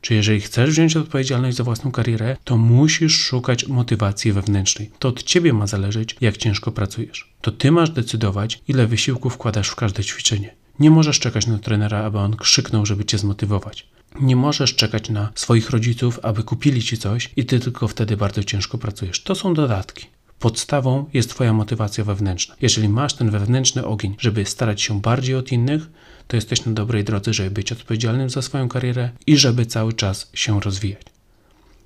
Czy 0.00 0.14
jeżeli 0.14 0.40
chcesz 0.40 0.70
wziąć 0.70 0.96
odpowiedzialność 0.96 1.56
za 1.56 1.64
własną 1.64 1.90
karierę, 1.90 2.36
to 2.44 2.56
musisz 2.56 3.18
szukać 3.18 3.68
motywacji 3.68 4.32
wewnętrznej. 4.32 4.90
To 4.98 5.08
od 5.08 5.22
ciebie 5.22 5.52
ma 5.52 5.66
zależeć, 5.66 6.16
jak 6.20 6.36
ciężko 6.36 6.72
pracujesz. 6.72 7.32
To 7.40 7.52
ty 7.52 7.72
masz 7.72 7.90
decydować, 7.90 8.62
ile 8.68 8.86
wysiłku 8.86 9.30
wkładasz 9.30 9.68
w 9.68 9.76
każde 9.76 10.04
ćwiczenie. 10.04 10.54
Nie 10.80 10.90
możesz 10.90 11.18
czekać 11.18 11.46
na 11.46 11.58
trenera, 11.58 12.04
aby 12.04 12.18
on 12.18 12.36
krzyknął, 12.36 12.86
żeby 12.86 13.04
cię 13.04 13.18
zmotywować. 13.18 13.86
Nie 14.20 14.36
możesz 14.36 14.74
czekać 14.74 15.10
na 15.10 15.32
swoich 15.34 15.70
rodziców, 15.70 16.20
aby 16.22 16.42
kupili 16.42 16.82
ci 16.82 16.98
coś 16.98 17.30
i 17.36 17.46
ty 17.46 17.60
tylko 17.60 17.88
wtedy 17.88 18.16
bardzo 18.16 18.44
ciężko 18.44 18.78
pracujesz. 18.78 19.22
To 19.22 19.34
są 19.34 19.54
dodatki. 19.54 20.06
Podstawą 20.40 21.06
jest 21.12 21.30
Twoja 21.30 21.52
motywacja 21.52 22.04
wewnętrzna. 22.04 22.56
Jeżeli 22.60 22.88
masz 22.88 23.14
ten 23.14 23.30
wewnętrzny 23.30 23.86
ogień, 23.86 24.14
żeby 24.18 24.44
starać 24.44 24.82
się 24.82 25.00
bardziej 25.00 25.34
od 25.34 25.52
innych, 25.52 25.82
to 26.26 26.36
jesteś 26.36 26.64
na 26.64 26.72
dobrej 26.72 27.04
drodze, 27.04 27.34
żeby 27.34 27.50
być 27.50 27.72
odpowiedzialnym 27.72 28.30
za 28.30 28.42
swoją 28.42 28.68
karierę 28.68 29.10
i 29.26 29.36
żeby 29.36 29.66
cały 29.66 29.92
czas 29.92 30.30
się 30.34 30.60
rozwijać. 30.60 31.02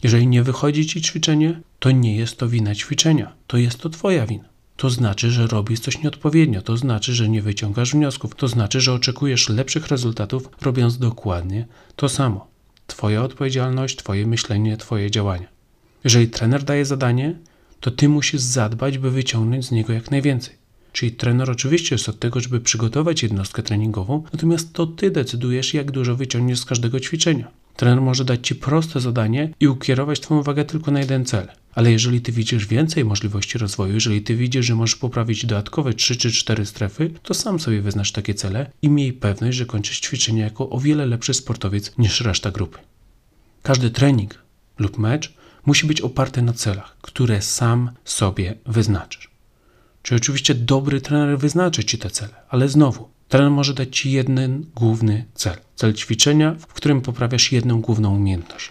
Jeżeli 0.03 0.27
nie 0.27 0.43
wychodzi 0.43 0.87
Ci 0.87 1.03
ćwiczenie, 1.03 1.61
to 1.79 1.91
nie 1.91 2.17
jest 2.17 2.37
to 2.37 2.49
wina 2.49 2.75
ćwiczenia, 2.75 3.33
to 3.47 3.57
jest 3.57 3.79
to 3.79 3.91
Twoja 3.91 4.27
wina. 4.27 4.45
To 4.77 4.91
znaczy, 4.91 5.31
że 5.31 5.47
robisz 5.47 5.81
coś 5.81 6.03
nieodpowiednio, 6.03 6.63
to 6.63 6.77
znaczy, 6.77 7.15
że 7.15 7.29
nie 7.29 7.43
wyciągasz 7.43 7.93
wniosków, 7.93 8.35
to 8.35 8.49
znaczy, 8.49 8.81
że 8.81 8.93
oczekujesz 8.93 9.49
lepszych 9.49 9.89
rezultatów, 9.89 10.49
robiąc 10.61 10.99
dokładnie 10.99 11.67
to 11.97 12.09
samo. 12.09 12.47
Twoja 12.87 13.23
odpowiedzialność, 13.23 13.97
Twoje 13.97 14.27
myślenie, 14.27 14.77
Twoje 14.77 15.11
działania. 15.11 15.49
Jeżeli 16.05 16.29
trener 16.29 16.63
daje 16.63 16.85
zadanie, 16.85 17.35
to 17.81 17.91
ty 17.91 18.09
musisz 18.09 18.41
zadbać, 18.41 18.99
by 18.99 19.11
wyciągnąć 19.11 19.67
z 19.67 19.71
niego 19.71 19.93
jak 19.93 20.11
najwięcej. 20.11 20.55
Czyli 20.93 21.13
trener 21.13 21.51
oczywiście 21.51 21.95
jest 21.95 22.09
od 22.09 22.19
tego, 22.19 22.41
żeby 22.41 22.61
przygotować 22.61 23.23
jednostkę 23.23 23.63
treningową, 23.63 24.23
natomiast 24.33 24.73
to 24.73 24.87
ty 24.87 25.11
decydujesz, 25.11 25.75
jak 25.75 25.91
dużo 25.91 26.17
wyciągniesz 26.17 26.59
z 26.59 26.65
każdego 26.65 27.01
ćwiczenia. 27.01 27.51
Trener 27.77 28.01
może 28.01 28.25
dać 28.25 28.47
ci 28.47 28.55
proste 28.55 29.01
zadanie 29.01 29.55
i 29.61 29.69
ukierować 29.69 30.21
twoją 30.21 30.41
uwagę 30.41 30.65
tylko 30.65 30.91
na 30.91 31.01
jeden 31.01 31.25
cel. 31.25 31.49
Ale 31.75 31.93
jeżeli 31.93 32.21
ty 32.21 32.33
widzisz 32.33 32.67
więcej 32.67 33.05
możliwości 33.05 33.59
rozwoju, 33.59 33.95
jeżeli 33.95 34.23
ty 34.23 34.37
widzisz, 34.37 34.67
że 34.67 34.75
możesz 34.75 34.97
poprawić 34.97 35.47
dodatkowe 35.47 35.95
3 35.95 36.17
czy 36.17 36.33
4 36.33 36.67
strefy, 36.67 37.11
to 37.23 37.35
sam 37.35 37.61
sobie 37.61 37.83
wyznacz 37.83 38.13
takie 38.13 38.35
cele 38.35 38.71
i 38.83 38.89
miej 38.89 39.13
pewność, 39.13 39.59
że 39.59 39.67
kończysz 39.67 40.01
ćwiczenie 40.01 40.43
jako 40.43 40.71
o 40.71 40.81
wiele 40.81 41.07
lepszy 41.07 41.35
sportowiec 41.35 41.99
niż 41.99 42.21
reszta 42.21 42.51
grupy. 42.51 42.79
Każdy 43.63 43.91
trening 43.91 44.35
lub 44.79 44.99
mecz 44.99 45.33
musi 45.67 45.87
być 45.87 46.01
oparty 46.01 46.43
na 46.43 46.53
celach, 46.53 46.97
które 47.01 47.43
sam 47.43 47.91
sobie 48.05 48.55
wyznaczysz. 48.67 49.31
Czyli 50.03 50.17
oczywiście 50.17 50.55
dobry 50.55 51.01
trener 51.01 51.39
wyznaczy 51.39 51.85
ci 51.85 51.99
te 51.99 52.11
cele, 52.11 52.35
ale 52.49 52.69
znowu, 52.69 53.09
trener 53.29 53.51
może 53.51 53.75
dać 53.75 53.97
ci 53.97 54.13
jeden 54.13 54.67
główny 54.75 55.25
cel. 55.35 55.57
Cel 55.77 55.95
ćwiczenia, 55.95 56.55
w 56.59 56.67
którym 56.67 57.01
poprawiasz 57.01 57.53
jedną 57.53 57.81
główną 57.81 58.17
umiejętność. 58.17 58.71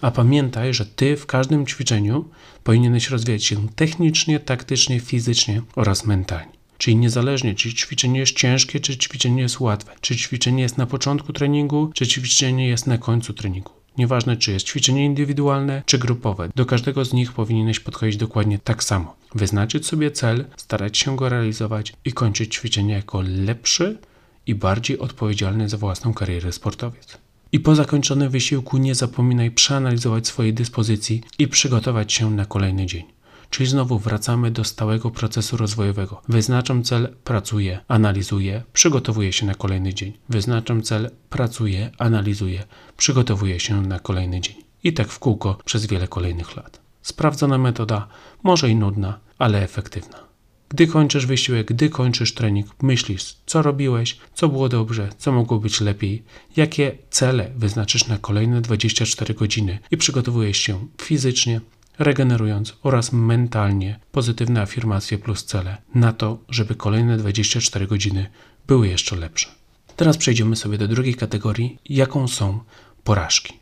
A 0.00 0.10
pamiętaj, 0.10 0.74
że 0.74 0.86
ty 0.86 1.16
w 1.16 1.26
każdym 1.26 1.66
ćwiczeniu 1.66 2.28
powinieneś 2.64 3.10
rozwijać 3.10 3.44
się 3.44 3.68
technicznie, 3.68 4.40
taktycznie, 4.40 5.00
fizycznie 5.00 5.62
oraz 5.76 6.06
mentalnie. 6.06 6.52
Czyli 6.78 6.96
niezależnie, 6.96 7.54
czy 7.54 7.74
ćwiczenie 7.74 8.20
jest 8.20 8.36
ciężkie, 8.36 8.80
czy 8.80 8.96
ćwiczenie 8.96 9.42
jest 9.42 9.60
łatwe, 9.60 9.92
czy 10.00 10.16
ćwiczenie 10.16 10.62
jest 10.62 10.78
na 10.78 10.86
początku 10.86 11.32
treningu, 11.32 11.90
czy 11.94 12.06
ćwiczenie 12.06 12.68
jest 12.68 12.86
na 12.86 12.98
końcu 12.98 13.32
treningu. 13.34 13.77
Nieważne, 13.98 14.36
czy 14.36 14.52
jest 14.52 14.66
ćwiczenie 14.66 15.04
indywidualne, 15.04 15.82
czy 15.86 15.98
grupowe, 15.98 16.48
do 16.56 16.66
każdego 16.66 17.04
z 17.04 17.12
nich 17.12 17.32
powinieneś 17.32 17.80
podchodzić 17.80 18.16
dokładnie 18.16 18.58
tak 18.58 18.84
samo. 18.84 19.16
Wyznaczyć 19.34 19.86
sobie 19.86 20.10
cel, 20.10 20.44
starać 20.56 20.98
się 20.98 21.16
go 21.16 21.28
realizować 21.28 21.92
i 22.04 22.12
kończyć 22.12 22.54
ćwiczenie 22.54 22.94
jako 22.94 23.22
lepszy 23.26 23.98
i 24.46 24.54
bardziej 24.54 24.98
odpowiedzialny 24.98 25.68
za 25.68 25.76
własną 25.76 26.14
karierę 26.14 26.52
sportowiec. 26.52 27.18
I 27.52 27.60
po 27.60 27.74
zakończonym 27.74 28.30
wysiłku 28.30 28.78
nie 28.78 28.94
zapominaj 28.94 29.50
przeanalizować 29.50 30.26
swojej 30.26 30.54
dyspozycji 30.54 31.22
i 31.38 31.48
przygotować 31.48 32.12
się 32.12 32.30
na 32.30 32.44
kolejny 32.44 32.86
dzień. 32.86 33.04
Czyli 33.50 33.68
znowu 33.68 33.98
wracamy 33.98 34.50
do 34.50 34.64
stałego 34.64 35.10
procesu 35.10 35.56
rozwojowego. 35.56 36.22
Wyznaczam 36.28 36.82
cel, 36.82 37.14
pracuję, 37.24 37.80
analizuję, 37.88 38.62
przygotowuję 38.72 39.32
się 39.32 39.46
na 39.46 39.54
kolejny 39.54 39.94
dzień. 39.94 40.12
Wyznaczam 40.28 40.82
cel, 40.82 41.10
pracuję, 41.30 41.90
analizuję, 41.98 42.64
przygotowuję 42.96 43.60
się 43.60 43.82
na 43.82 43.98
kolejny 44.00 44.40
dzień. 44.40 44.56
I 44.84 44.92
tak 44.92 45.08
w 45.08 45.18
kółko 45.18 45.58
przez 45.64 45.86
wiele 45.86 46.08
kolejnych 46.08 46.56
lat. 46.56 46.80
Sprawdzona 47.02 47.58
metoda, 47.58 48.08
może 48.42 48.70
i 48.70 48.76
nudna, 48.76 49.20
ale 49.38 49.62
efektywna. 49.62 50.28
Gdy 50.68 50.86
kończysz 50.86 51.26
wysiłek, 51.26 51.66
gdy 51.66 51.90
kończysz 51.90 52.34
trening, 52.34 52.66
myślisz, 52.82 53.36
co 53.46 53.62
robiłeś, 53.62 54.18
co 54.34 54.48
było 54.48 54.68
dobrze, 54.68 55.08
co 55.18 55.32
mogło 55.32 55.58
być 55.58 55.80
lepiej, 55.80 56.22
jakie 56.56 56.98
cele 57.10 57.50
wyznaczysz 57.56 58.06
na 58.06 58.18
kolejne 58.18 58.60
24 58.60 59.34
godziny 59.34 59.78
i 59.90 59.96
przygotowujesz 59.96 60.58
się 60.58 60.86
fizycznie, 61.02 61.60
regenerując 61.98 62.76
oraz 62.82 63.12
mentalnie 63.12 64.00
pozytywne 64.12 64.62
afirmacje 64.62 65.18
plus 65.18 65.44
cele 65.44 65.76
na 65.94 66.12
to, 66.12 66.38
żeby 66.48 66.74
kolejne 66.74 67.16
24 67.16 67.86
godziny 67.86 68.30
były 68.66 68.88
jeszcze 68.88 69.16
lepsze. 69.16 69.48
Teraz 69.96 70.16
przejdziemy 70.16 70.56
sobie 70.56 70.78
do 70.78 70.88
drugiej 70.88 71.14
kategorii, 71.14 71.78
jaką 71.88 72.28
są 72.28 72.60
porażki. 73.04 73.54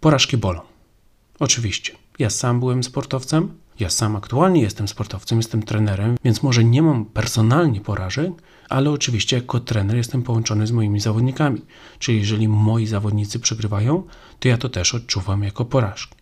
Porażki 0.00 0.36
bolą. 0.36 0.60
Oczywiście, 1.38 1.92
ja 2.18 2.30
sam 2.30 2.60
byłem 2.60 2.84
sportowcem, 2.84 3.54
ja 3.80 3.90
sam 3.90 4.16
aktualnie 4.16 4.62
jestem 4.62 4.88
sportowcem, 4.88 5.38
jestem 5.38 5.62
trenerem, 5.62 6.16
więc 6.24 6.42
może 6.42 6.64
nie 6.64 6.82
mam 6.82 7.04
personalnie 7.04 7.80
porażek, 7.80 8.32
ale 8.68 8.90
oczywiście 8.90 9.36
jako 9.36 9.60
trener 9.60 9.96
jestem 9.96 10.22
połączony 10.22 10.66
z 10.66 10.72
moimi 10.72 11.00
zawodnikami. 11.00 11.62
Czyli 11.98 12.18
jeżeli 12.18 12.48
moi 12.48 12.86
zawodnicy 12.86 13.38
przegrywają, 13.38 14.02
to 14.38 14.48
ja 14.48 14.58
to 14.58 14.68
też 14.68 14.94
odczuwam 14.94 15.42
jako 15.42 15.64
porażkę. 15.64 16.16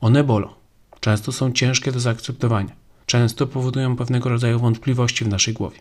One 0.00 0.24
bolą. 0.24 0.59
Często 1.00 1.32
są 1.32 1.52
ciężkie 1.52 1.92
do 1.92 2.00
zaakceptowania. 2.00 2.76
Często 3.06 3.46
powodują 3.46 3.96
pewnego 3.96 4.28
rodzaju 4.28 4.58
wątpliwości 4.58 5.24
w 5.24 5.28
naszej 5.28 5.54
głowie. 5.54 5.78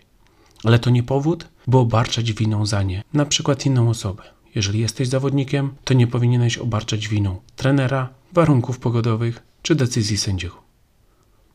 Ale 0.64 0.80
to 0.80 0.90
nie 0.90 1.04
powód, 1.04 1.48
by 1.68 1.78
obarczać 1.78 2.34
winą 2.34 2.66
za 2.66 2.84
nie, 2.84 3.04
na 3.14 3.26
przykład 3.26 3.66
inną 3.66 3.90
osobę. 3.90 4.24
Jeżeli 4.56 4.80
jesteś 4.80 5.08
zawodnikiem, 5.08 5.76
to 5.84 5.94
nie 5.94 6.08
powinieneś 6.08 6.58
obarczać 6.58 7.08
winą 7.08 7.42
trenera, 7.56 8.10
warunków 8.34 8.80
pogodowych 8.80 9.44
czy 9.62 9.76
decyzji 9.76 10.18
sędziego. 10.18 10.64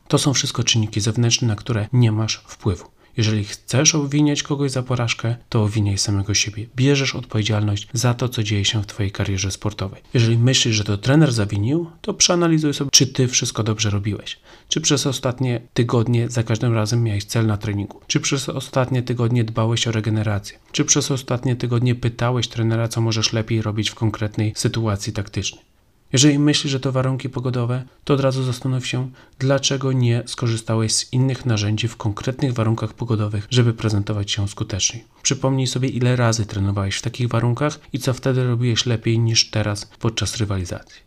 To 0.07 0.17
są 0.17 0.33
wszystko 0.33 0.63
czynniki 0.63 1.01
zewnętrzne, 1.01 1.47
na 1.47 1.55
które 1.55 1.87
nie 1.93 2.11
masz 2.11 2.43
wpływu. 2.47 2.85
Jeżeli 3.17 3.43
chcesz 3.43 3.95
obwiniać 3.95 4.43
kogoś 4.43 4.71
za 4.71 4.83
porażkę, 4.83 5.35
to 5.49 5.63
obwiniaj 5.63 5.97
samego 5.97 6.33
siebie. 6.33 6.65
Bierzesz 6.75 7.15
odpowiedzialność 7.15 7.87
za 7.93 8.13
to, 8.13 8.29
co 8.29 8.43
dzieje 8.43 8.65
się 8.65 8.83
w 8.83 8.85
Twojej 8.85 9.11
karierze 9.11 9.51
sportowej. 9.51 10.01
Jeżeli 10.13 10.37
myślisz, 10.37 10.75
że 10.75 10.83
to 10.83 10.97
trener 10.97 11.33
zawinił, 11.33 11.87
to 12.01 12.13
przeanalizuj 12.13 12.73
sobie, 12.73 12.89
czy 12.91 13.07
Ty 13.07 13.27
wszystko 13.27 13.63
dobrze 13.63 13.89
robiłeś. 13.89 14.39
Czy 14.69 14.81
przez 14.81 15.07
ostatnie 15.07 15.61
tygodnie 15.73 16.29
za 16.29 16.43
każdym 16.43 16.73
razem 16.73 17.03
miałeś 17.03 17.23
cel 17.23 17.45
na 17.45 17.57
treningu? 17.57 17.99
Czy 18.07 18.19
przez 18.19 18.49
ostatnie 18.49 19.03
tygodnie 19.03 19.43
dbałeś 19.43 19.87
o 19.87 19.91
regenerację? 19.91 20.59
Czy 20.71 20.85
przez 20.85 21.11
ostatnie 21.11 21.55
tygodnie 21.55 21.95
pytałeś 21.95 22.47
trenera, 22.47 22.87
co 22.87 23.01
możesz 23.01 23.33
lepiej 23.33 23.61
robić 23.61 23.89
w 23.89 23.95
konkretnej 23.95 24.53
sytuacji 24.55 25.13
taktycznej? 25.13 25.74
Jeżeli 26.15 26.39
myślisz, 26.39 26.71
że 26.71 26.79
to 26.79 26.91
warunki 26.91 27.29
pogodowe, 27.29 27.83
to 28.03 28.13
od 28.13 28.19
razu 28.19 28.43
zastanów 28.43 28.87
się, 28.87 29.09
dlaczego 29.39 29.91
nie 29.91 30.23
skorzystałeś 30.25 30.93
z 30.93 31.13
innych 31.13 31.45
narzędzi 31.45 31.87
w 31.87 31.97
konkretnych 31.97 32.53
warunkach 32.53 32.93
pogodowych, 32.93 33.47
żeby 33.49 33.73
prezentować 33.73 34.31
się 34.31 34.47
skuteczniej. 34.47 35.03
Przypomnij 35.23 35.67
sobie, 35.67 35.89
ile 35.89 36.15
razy 36.15 36.45
trenowałeś 36.45 36.95
w 36.97 37.01
takich 37.01 37.27
warunkach 37.27 37.79
i 37.93 37.99
co 37.99 38.13
wtedy 38.13 38.43
robiłeś 38.43 38.85
lepiej 38.85 39.19
niż 39.19 39.49
teraz 39.49 39.85
podczas 39.99 40.37
rywalizacji. 40.37 41.01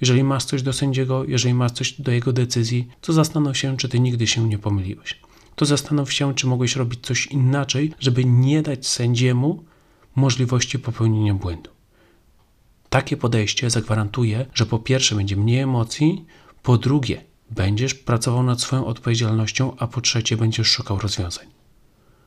Jeżeli 0.00 0.24
masz 0.24 0.44
coś 0.44 0.62
do 0.62 0.72
sędziego, 0.72 1.24
jeżeli 1.24 1.54
masz 1.54 1.72
coś 1.72 2.00
do 2.00 2.12
jego 2.12 2.32
decyzji, 2.32 2.88
to 3.00 3.12
zastanów 3.12 3.58
się, 3.58 3.76
czy 3.76 3.88
ty 3.88 4.00
nigdy 4.00 4.26
się 4.26 4.48
nie 4.48 4.58
pomyliłeś. 4.58 5.20
To 5.56 5.64
zastanów 5.64 6.12
się, 6.12 6.34
czy 6.34 6.46
mogłeś 6.46 6.76
robić 6.76 7.06
coś 7.06 7.26
inaczej, 7.26 7.92
żeby 7.98 8.24
nie 8.24 8.62
dać 8.62 8.86
sędziemu 8.86 9.64
możliwości 10.14 10.78
popełnienia 10.78 11.34
błędu. 11.34 11.75
Takie 12.90 13.16
podejście 13.16 13.70
zagwarantuje, 13.70 14.46
że 14.54 14.66
po 14.66 14.78
pierwsze 14.78 15.14
będzie 15.14 15.36
mniej 15.36 15.60
emocji, 15.60 16.24
po 16.62 16.78
drugie 16.78 17.24
będziesz 17.50 17.94
pracował 17.94 18.42
nad 18.42 18.60
swoją 18.60 18.86
odpowiedzialnością, 18.86 19.76
a 19.78 19.86
po 19.86 20.00
trzecie 20.00 20.36
będziesz 20.36 20.66
szukał 20.66 20.98
rozwiązań. 20.98 21.46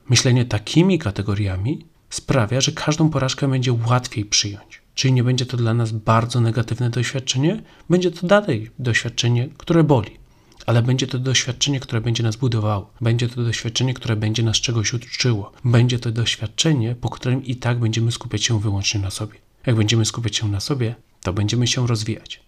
Myślenie 0.10 0.46
takimi 0.46 1.00
kategoriami 1.00 1.86
sprawia, 2.10 2.62
że 2.62 2.72
każdą 2.72 3.10
porażkę 3.10 3.48
będzie 3.48 3.74
łatwiej 3.74 4.26
przyjąć. 4.26 4.82
Czyli 4.96 5.14
nie 5.14 5.24
będzie 5.24 5.46
to 5.46 5.58
dla 5.58 5.74
nas 5.74 5.92
bardzo 5.92 6.42
negatywne 6.42 6.90
doświadczenie, 6.90 7.62
będzie 7.90 8.12
to 8.12 8.28
dalej 8.28 8.72
doświadczenie, 8.80 9.50
które 9.58 9.84
boli, 9.84 10.12
ale 10.66 10.82
będzie 10.82 11.08
to 11.08 11.20
doświadczenie, 11.20 11.80
które 11.80 12.02
będzie 12.02 12.24
nas 12.24 12.36
budowało, 12.36 12.94
będzie 13.02 13.30
to 13.30 13.44
doświadczenie, 13.44 13.94
które 13.94 14.16
będzie 14.16 14.44
nas 14.44 14.58
czegoś 14.58 14.94
uczyło, 14.94 15.52
będzie 15.66 16.00
to 16.00 16.12
doświadczenie, 16.12 16.96
po 16.96 17.10
którym 17.10 17.44
i 17.44 17.56
tak 17.56 17.80
będziemy 17.80 18.12
skupiać 18.12 18.44
się 18.44 18.60
wyłącznie 18.60 19.00
na 19.00 19.12
sobie. 19.12 19.49
Jak 19.66 19.76
będziemy 19.76 20.06
skupiać 20.06 20.36
się 20.36 20.48
na 20.48 20.60
sobie, 20.60 20.96
to 21.22 21.34
będziemy 21.34 21.68
się 21.68 21.88
rozwijać. 21.88 22.44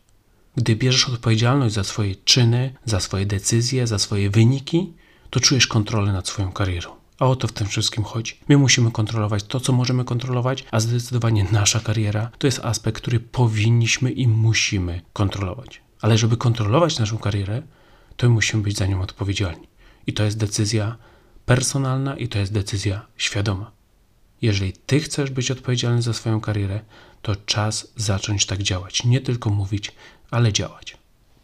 Gdy 0.56 0.76
bierzesz 0.76 1.10
odpowiedzialność 1.10 1.76
za 1.76 1.84
swoje 1.84 2.16
czyny, 2.16 2.74
za 2.86 3.00
swoje 3.00 3.26
decyzje, 3.26 3.88
za 3.88 4.00
swoje 4.00 4.30
wyniki, 4.30 4.94
to 5.30 5.40
czujesz 5.40 5.68
kontrolę 5.68 6.14
nad 6.14 6.28
swoją 6.28 6.52
karierą. 6.52 6.92
A 7.20 7.28
o 7.28 7.36
to 7.36 7.48
w 7.48 7.52
tym 7.52 7.68
wszystkim 7.68 8.04
chodzi. 8.04 8.40
My 8.48 8.58
musimy 8.58 8.92
kontrolować 8.92 9.44
to, 9.44 9.60
co 9.60 9.74
możemy 9.74 10.06
kontrolować, 10.06 10.66
a 10.72 10.80
zdecydowanie 10.80 11.46
nasza 11.52 11.80
kariera 11.80 12.32
to 12.38 12.48
jest 12.48 12.60
aspekt, 12.60 13.02
który 13.02 13.20
powinniśmy 13.20 14.12
i 14.12 14.28
musimy 14.28 15.02
kontrolować. 15.14 15.82
Ale 16.02 16.18
żeby 16.18 16.38
kontrolować 16.38 17.00
naszą 17.00 17.18
karierę, 17.18 17.62
to 18.18 18.30
musimy 18.30 18.64
być 18.64 18.78
za 18.78 18.86
nią 18.86 19.02
odpowiedzialni. 19.02 19.68
I 20.08 20.14
to 20.14 20.24
jest 20.24 20.38
decyzja 20.38 20.96
personalna 21.46 22.18
i 22.18 22.28
to 22.28 22.40
jest 22.40 22.54
decyzja 22.54 23.06
świadoma. 23.18 23.72
Jeżeli 24.42 24.74
ty 24.74 25.00
chcesz 25.00 25.32
być 25.32 25.52
odpowiedzialny 25.52 26.02
za 26.02 26.14
swoją 26.14 26.42
karierę, 26.42 26.80
to 27.22 27.36
czas 27.36 27.88
zacząć 27.96 28.46
tak 28.46 28.64
działać. 28.64 29.04
Nie 29.04 29.22
tylko 29.22 29.50
mówić, 29.50 29.92
ale 30.32 30.54
działać. 30.54 30.98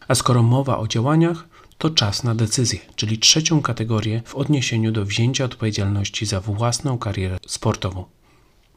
A 0.08 0.14
skoro 0.14 0.42
mowa 0.42 0.78
o 0.78 0.88
działaniach, 0.88 1.48
to 1.78 1.90
czas 1.90 2.24
na 2.24 2.34
decyzję, 2.34 2.78
czyli 2.96 3.18
trzecią 3.18 3.62
kategorię 3.62 4.22
w 4.24 4.34
odniesieniu 4.34 4.92
do 4.92 5.04
wzięcia 5.04 5.44
odpowiedzialności 5.44 6.26
za 6.26 6.40
własną 6.40 6.98
karierę 6.98 7.38
sportową. 7.46 8.04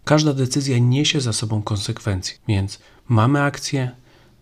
Każda 0.06 0.34
decyzja 0.34 0.78
niesie 0.78 1.22
za 1.22 1.34
sobą 1.34 1.62
konsekwencje, 1.62 2.38
więc 2.48 2.80
mamy 3.08 3.42
akcję, 3.42 3.92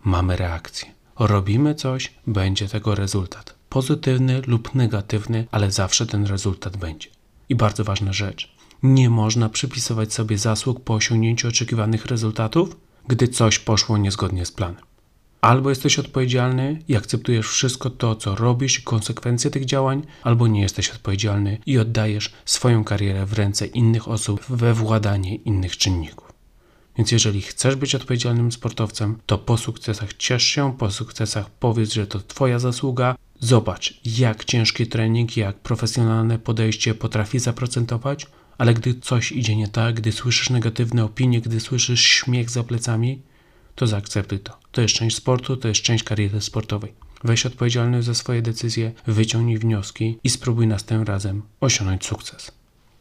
mamy 0.04 0.36
reakcję. 0.36 0.92
Robimy 1.20 1.76
coś, 1.76 2.14
będzie 2.28 2.68
tego 2.68 2.96
rezultat. 2.96 3.56
Pozytywny 3.70 4.42
lub 4.48 4.76
negatywny, 4.76 5.48
ale 5.52 5.72
zawsze 5.72 6.06
ten 6.06 6.26
rezultat 6.26 6.78
będzie. 6.78 7.10
I 7.50 7.56
bardzo 7.56 7.84
ważna 7.84 8.14
rzecz 8.14 8.59
nie 8.84 9.10
można 9.10 9.50
przypisywać 9.50 10.14
sobie 10.14 10.38
zasług 10.38 10.80
po 10.80 10.94
osiągnięciu 10.94 11.48
oczekiwanych 11.48 12.06
rezultatów, 12.06 12.78
gdy 13.08 13.28
coś 13.28 13.60
poszło 13.60 13.98
niezgodnie 13.98 14.46
z 14.46 14.52
planem. 14.52 14.82
Albo 15.42 15.70
jesteś 15.70 16.00
odpowiedzialny 16.00 16.84
i 16.88 16.96
akceptujesz 16.96 17.48
wszystko 17.48 17.90
to, 17.90 18.16
co 18.16 18.36
robisz 18.36 18.80
i 18.80 18.84
konsekwencje 18.84 19.52
tych 19.52 19.66
działań, 19.66 20.04
albo 20.24 20.48
nie 20.48 20.62
jesteś 20.62 20.90
odpowiedzialny 20.90 21.58
i 21.66 21.78
oddajesz 21.78 22.34
swoją 22.46 22.84
karierę 22.84 23.26
w 23.26 23.34
ręce 23.34 23.66
innych 23.66 24.08
osób, 24.08 24.46
we 24.50 24.74
władanie 24.74 25.36
innych 25.36 25.78
czynników. 25.78 26.34
Więc 26.98 27.12
jeżeli 27.12 27.42
chcesz 27.42 27.76
być 27.76 27.96
odpowiedzialnym 27.96 28.52
sportowcem, 28.52 29.18
to 29.26 29.38
po 29.38 29.58
sukcesach 29.58 30.14
ciesz 30.14 30.44
się, 30.44 30.78
po 30.78 30.92
sukcesach 30.92 31.50
powiedz, 31.50 31.94
że 31.94 32.08
to 32.08 32.20
Twoja 32.20 32.60
zasługa. 32.60 33.16
Zobacz, 33.40 34.00
jak 34.06 34.46
ciężki 34.46 34.88
trening, 34.88 35.38
jak 35.38 35.60
profesjonalne 35.60 36.40
podejście 36.40 36.96
potrafi 36.96 37.40
zaprocentować, 37.40 38.28
ale 38.60 38.74
gdy 38.74 38.94
coś 38.94 39.32
idzie 39.32 39.56
nie 39.56 39.68
tak, 39.68 39.96
gdy 39.96 40.12
słyszysz 40.12 40.50
negatywne 40.50 41.06
opinie, 41.06 41.42
gdy 41.42 41.60
słyszysz 41.60 42.02
śmiech 42.02 42.50
za 42.50 42.64
plecami, 42.64 43.22
to 43.76 43.88
zaakceptuj 43.88 44.40
to. 44.40 44.60
To 44.72 44.82
jest 44.82 44.94
część 44.94 45.16
sportu, 45.16 45.58
to 45.58 45.68
jest 45.68 45.82
część 45.82 46.04
kariery 46.04 46.42
sportowej. 46.42 46.94
Weź 47.24 47.46
odpowiedzialność 47.46 48.08
za 48.08 48.14
swoje 48.14 48.42
decyzje, 48.42 48.92
wyciągnij 49.08 49.58
wnioski 49.58 50.18
i 50.24 50.30
spróbuj 50.30 50.68
następnym 50.68 51.08
razem 51.08 51.42
osiągnąć 51.60 52.06
sukces. 52.06 52.52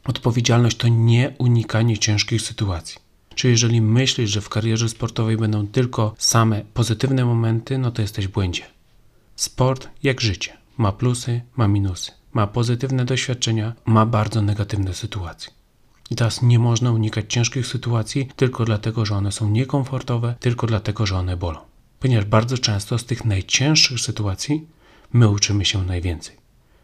Odpowiedzialność 0.04 0.76
to 0.76 0.88
nie 0.88 1.34
unikanie 1.38 1.98
ciężkich 1.98 2.42
sytuacji. 2.42 2.98
Czy 3.34 3.48
jeżeli 3.48 3.80
myślisz, 3.80 4.30
że 4.30 4.40
w 4.40 4.48
karierze 4.48 4.88
sportowej 4.88 5.36
będą 5.36 5.66
tylko 5.66 6.14
same 6.18 6.64
pozytywne 6.74 7.24
momenty, 7.24 7.78
no 7.78 7.90
to 7.90 8.02
jesteś 8.02 8.28
w 8.28 8.30
błędzie. 8.30 8.62
Sport 9.36 9.88
jak 10.02 10.20
życie. 10.20 10.56
Ma 10.76 10.92
plusy, 10.92 11.40
ma 11.56 11.68
minusy. 11.68 12.17
Ma 12.32 12.46
pozytywne 12.46 13.04
doświadczenia, 13.04 13.72
ma 13.86 14.06
bardzo 14.06 14.42
negatywne 14.42 14.94
sytuacje. 14.94 15.52
I 16.10 16.16
teraz 16.16 16.42
nie 16.42 16.58
można 16.58 16.92
unikać 16.92 17.24
ciężkich 17.28 17.66
sytuacji 17.66 18.28
tylko 18.36 18.64
dlatego, 18.64 19.06
że 19.06 19.16
one 19.16 19.32
są 19.32 19.50
niekomfortowe, 19.50 20.34
tylko 20.40 20.66
dlatego, 20.66 21.06
że 21.06 21.16
one 21.16 21.36
bolą. 21.36 21.58
Ponieważ 22.00 22.24
bardzo 22.24 22.58
często 22.58 22.98
z 22.98 23.04
tych 23.04 23.24
najcięższych 23.24 24.00
sytuacji 24.00 24.66
my 25.12 25.28
uczymy 25.28 25.64
się 25.64 25.84
najwięcej. 25.84 26.36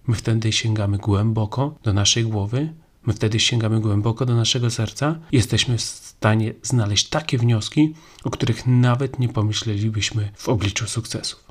My 0.07 0.15
wtedy 0.15 0.53
sięgamy 0.53 0.99
głęboko 0.99 1.75
do 1.83 1.93
naszej 1.93 2.25
głowy, 2.25 2.73
my 3.07 3.13
wtedy 3.13 3.41
sięgamy 3.41 3.81
głęboko 3.81 4.27
do 4.27 4.35
naszego 4.35 4.71
serca 4.71 5.19
jesteśmy 5.33 5.79
w 5.79 5.83
stanie 5.83 6.55
znaleźć 6.63 7.09
takie 7.09 7.39
wnioski, 7.39 7.95
o 8.25 8.31
których 8.31 8.67
nawet 8.67 9.19
nie 9.19 9.29
pomyślelibyśmy 9.29 10.31
w 10.37 10.49
obliczu 10.49 10.87
sukcesów. 10.87 11.45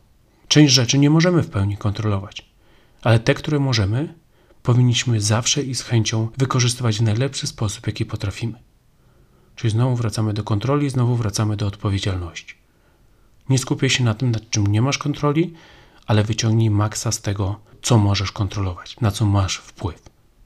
Część 0.48 0.74
rzeczy 0.74 0.98
nie 0.98 1.10
możemy 1.10 1.44
w 1.44 1.50
pełni 1.50 1.78
kontrolować, 1.78 2.53
ale 3.04 3.20
te, 3.20 3.34
które 3.34 3.60
możemy, 3.60 4.14
powinniśmy 4.64 5.22
zawsze 5.22 5.62
i 5.62 5.76
z 5.76 5.82
chęcią 5.82 6.28
wykorzystywać 6.38 7.00
w 7.00 7.02
najlepszy 7.02 7.48
sposób, 7.48 7.88
jaki 7.88 8.06
potrafimy. 8.06 8.60
Czyli 9.56 9.72
znowu 9.72 9.96
wracamy 9.96 10.34
do 10.34 10.44
kontroli, 10.44 10.90
znowu 10.90 11.16
wracamy 11.16 11.58
do 11.58 11.68
odpowiedzialności. 11.68 12.56
Nie 13.50 13.58
skupiaj 13.58 13.90
się 13.90 14.04
na 14.04 14.14
tym, 14.14 14.32
nad 14.32 14.50
czym 14.50 14.68
nie 14.68 14.82
masz 14.82 14.98
kontroli, 14.98 15.54
ale 16.08 16.24
wyciągnij 16.24 16.70
maksa 16.70 17.12
z 17.12 17.22
tego, 17.22 17.60
co 17.82 17.98
możesz 17.98 18.32
kontrolować, 18.32 19.00
na 19.00 19.12
co 19.12 19.26
masz 19.26 19.58
wpływ. 19.58 20.04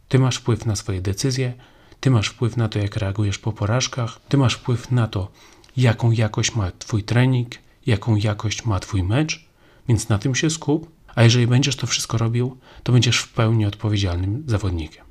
Ty 0.07 0.19
masz 0.19 0.37
wpływ 0.37 0.65
na 0.65 0.75
swoje 0.75 1.01
decyzje, 1.01 1.53
ty 1.99 2.09
masz 2.11 2.27
wpływ 2.27 2.57
na 2.57 2.69
to, 2.69 2.79
jak 2.79 2.95
reagujesz 2.95 3.39
po 3.39 3.53
porażkach, 3.53 4.19
ty 4.29 4.37
masz 4.37 4.53
wpływ 4.53 4.91
na 4.91 5.07
to, 5.07 5.31
jaką 5.77 6.11
jakość 6.11 6.55
ma 6.55 6.71
Twój 6.71 7.03
trening, 7.03 7.49
jaką 7.85 8.15
jakość 8.15 8.65
ma 8.65 8.79
Twój 8.79 9.03
mecz, 9.03 9.45
więc 9.87 10.09
na 10.09 10.17
tym 10.17 10.35
się 10.35 10.49
skup 10.49 10.96
a 11.17 11.23
jeżeli 11.23 11.47
będziesz 11.47 11.75
to 11.75 11.87
wszystko 11.87 12.17
robił, 12.17 12.57
to 12.83 12.91
będziesz 12.91 13.17
w 13.17 13.33
pełni 13.33 13.65
odpowiedzialnym 13.65 14.43
zawodnikiem. 14.47 15.05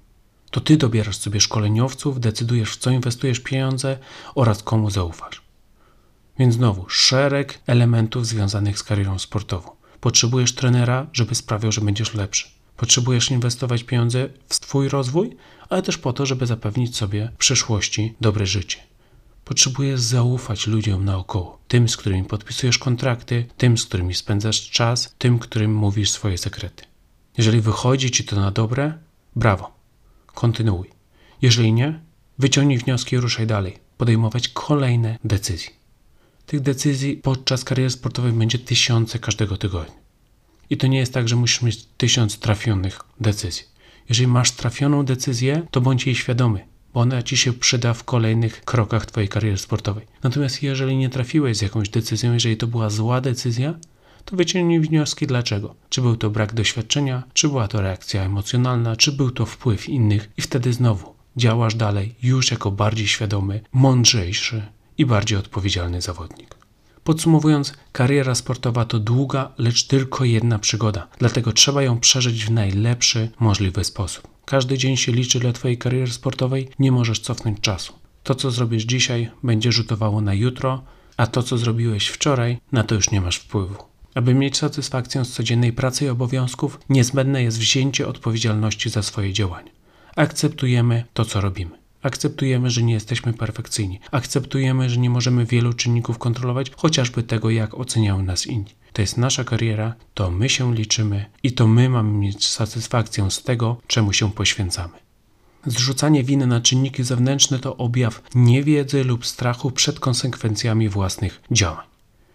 To 0.50 0.60
ty 0.60 0.76
dobierasz 0.76 1.16
sobie 1.16 1.40
szkoleniowców, 1.40 2.20
decydujesz 2.20 2.70
w 2.72 2.76
co 2.76 2.90
inwestujesz 2.90 3.40
pieniądze 3.40 3.98
oraz 4.34 4.62
komu 4.62 4.90
zaufasz. 4.90 5.42
Więc 6.38 6.54
znowu 6.54 6.88
szereg 6.88 7.60
elementów 7.66 8.26
związanych 8.26 8.78
z 8.78 8.82
karierą 8.82 9.18
sportową. 9.18 9.70
Potrzebujesz 10.00 10.54
trenera, 10.54 11.06
żeby 11.12 11.34
sprawiał, 11.34 11.72
że 11.72 11.80
będziesz 11.80 12.14
lepszy. 12.14 12.48
Potrzebujesz 12.76 13.30
inwestować 13.30 13.84
pieniądze 13.84 14.28
w 14.48 14.54
swój 14.54 14.88
rozwój, 14.88 15.36
ale 15.68 15.82
też 15.82 15.98
po 15.98 16.12
to, 16.12 16.26
żeby 16.26 16.46
zapewnić 16.46 16.96
sobie 16.96 17.30
w 17.34 17.38
przyszłości 17.38 18.14
dobre 18.20 18.46
życie. 18.46 18.78
Potrzebujesz 19.48 20.00
zaufać 20.00 20.66
ludziom 20.66 21.04
naokoło. 21.04 21.58
Tym, 21.68 21.88
z 21.88 21.96
którymi 21.96 22.24
podpisujesz 22.24 22.78
kontrakty, 22.78 23.46
tym, 23.56 23.78
z 23.78 23.84
którymi 23.84 24.14
spędzasz 24.14 24.70
czas, 24.70 25.14
tym, 25.18 25.38
którym 25.38 25.74
mówisz 25.74 26.10
swoje 26.10 26.38
sekrety. 26.38 26.84
Jeżeli 27.38 27.60
wychodzi 27.60 28.10
ci 28.10 28.24
to 28.24 28.36
na 28.36 28.50
dobre, 28.50 28.98
brawo, 29.36 29.72
kontynuuj. 30.26 30.90
Jeżeli 31.42 31.72
nie, 31.72 32.00
wyciągnij 32.38 32.78
wnioski 32.78 33.16
i 33.16 33.18
ruszaj 33.18 33.46
dalej. 33.46 33.78
Podejmować 33.98 34.48
kolejne 34.48 35.18
decyzje. 35.24 35.70
Tych 36.46 36.60
decyzji 36.60 37.16
podczas 37.16 37.64
kariery 37.64 37.90
sportowej 37.90 38.32
będzie 38.32 38.58
tysiące 38.58 39.18
każdego 39.18 39.56
tygodnia. 39.56 39.96
I 40.70 40.76
to 40.76 40.86
nie 40.86 40.98
jest 40.98 41.12
tak, 41.14 41.28
że 41.28 41.36
musisz 41.36 41.62
mieć 41.62 41.84
tysiąc 41.96 42.38
trafionych 42.38 43.00
decyzji. 43.20 43.64
Jeżeli 44.08 44.26
masz 44.26 44.52
trafioną 44.52 45.04
decyzję, 45.04 45.66
to 45.70 45.80
bądź 45.80 46.06
jej 46.06 46.14
świadomy 46.14 46.75
ona 46.96 47.22
ci 47.22 47.36
się 47.36 47.52
przyda 47.52 47.94
w 47.94 48.04
kolejnych 48.04 48.64
krokach 48.64 49.06
twojej 49.06 49.28
kariery 49.28 49.58
sportowej. 49.58 50.06
Natomiast 50.22 50.62
jeżeli 50.62 50.96
nie 50.96 51.08
trafiłeś 51.08 51.56
z 51.56 51.62
jakąś 51.62 51.88
decyzją, 51.88 52.32
jeżeli 52.32 52.56
to 52.56 52.66
była 52.66 52.90
zła 52.90 53.20
decyzja, 53.20 53.74
to 54.24 54.36
wyciągnij 54.36 54.80
wnioski 54.80 55.26
dlaczego. 55.26 55.74
Czy 55.88 56.02
był 56.02 56.16
to 56.16 56.30
brak 56.30 56.54
doświadczenia, 56.54 57.22
czy 57.32 57.48
była 57.48 57.68
to 57.68 57.80
reakcja 57.80 58.22
emocjonalna, 58.22 58.96
czy 58.96 59.12
był 59.12 59.30
to 59.30 59.46
wpływ 59.46 59.88
innych 59.88 60.30
i 60.36 60.42
wtedy 60.42 60.72
znowu 60.72 61.14
działasz 61.36 61.74
dalej 61.74 62.14
już 62.22 62.50
jako 62.50 62.70
bardziej 62.70 63.08
świadomy, 63.08 63.60
mądrzejszy 63.72 64.62
i 64.98 65.06
bardziej 65.06 65.38
odpowiedzialny 65.38 66.00
zawodnik. 66.00 66.54
Podsumowując, 67.04 67.72
kariera 67.92 68.34
sportowa 68.34 68.84
to 68.84 68.98
długa, 68.98 69.52
lecz 69.58 69.86
tylko 69.86 70.24
jedna 70.24 70.58
przygoda, 70.58 71.08
dlatego 71.18 71.52
trzeba 71.52 71.82
ją 71.82 72.00
przeżyć 72.00 72.44
w 72.44 72.50
najlepszy 72.50 73.30
możliwy 73.40 73.84
sposób. 73.84 74.35
Każdy 74.46 74.78
dzień 74.78 74.96
się 74.96 75.12
liczy 75.12 75.40
dla 75.40 75.52
Twojej 75.52 75.78
kariery 75.78 76.12
sportowej, 76.12 76.68
nie 76.78 76.92
możesz 76.92 77.20
cofnąć 77.20 77.60
czasu. 77.60 77.92
To, 78.22 78.34
co 78.34 78.50
zrobisz 78.50 78.84
dzisiaj, 78.84 79.30
będzie 79.42 79.72
rzutowało 79.72 80.20
na 80.20 80.34
jutro, 80.34 80.82
a 81.16 81.26
to, 81.26 81.42
co 81.42 81.58
zrobiłeś 81.58 82.08
wczoraj, 82.08 82.58
na 82.72 82.82
to 82.82 82.94
już 82.94 83.10
nie 83.10 83.20
masz 83.20 83.36
wpływu. 83.36 83.74
Aby 84.14 84.34
mieć 84.34 84.56
satysfakcję 84.56 85.24
z 85.24 85.32
codziennej 85.32 85.72
pracy 85.72 86.04
i 86.04 86.08
obowiązków, 86.08 86.80
niezbędne 86.88 87.42
jest 87.42 87.58
wzięcie 87.58 88.08
odpowiedzialności 88.08 88.90
za 88.90 89.02
swoje 89.02 89.32
działania. 89.32 89.70
Akceptujemy 90.16 91.04
to, 91.14 91.24
co 91.24 91.40
robimy. 91.40 91.70
Akceptujemy, 92.02 92.70
że 92.70 92.82
nie 92.82 92.94
jesteśmy 92.94 93.32
perfekcyjni. 93.32 94.00
Akceptujemy, 94.10 94.90
że 94.90 94.96
nie 94.96 95.10
możemy 95.10 95.46
wielu 95.46 95.72
czynników 95.72 96.18
kontrolować, 96.18 96.70
chociażby 96.76 97.22
tego, 97.22 97.50
jak 97.50 97.74
oceniają 97.74 98.22
nas 98.22 98.46
inni. 98.46 98.74
To 98.96 99.02
jest 99.02 99.16
nasza 99.16 99.44
kariera, 99.44 99.94
to 100.14 100.30
my 100.30 100.48
się 100.48 100.74
liczymy 100.74 101.24
i 101.42 101.52
to 101.52 101.66
my 101.66 101.88
mamy 101.88 102.12
mieć 102.12 102.46
satysfakcję 102.46 103.30
z 103.30 103.42
tego, 103.42 103.76
czemu 103.86 104.12
się 104.12 104.32
poświęcamy. 104.32 104.94
Zrzucanie 105.66 106.24
winy 106.24 106.46
na 106.46 106.60
czynniki 106.60 107.04
zewnętrzne 107.04 107.58
to 107.58 107.76
objaw 107.76 108.22
niewiedzy 108.34 109.04
lub 109.04 109.26
strachu 109.26 109.70
przed 109.70 110.00
konsekwencjami 110.00 110.88
własnych 110.88 111.42
działań. 111.50 111.86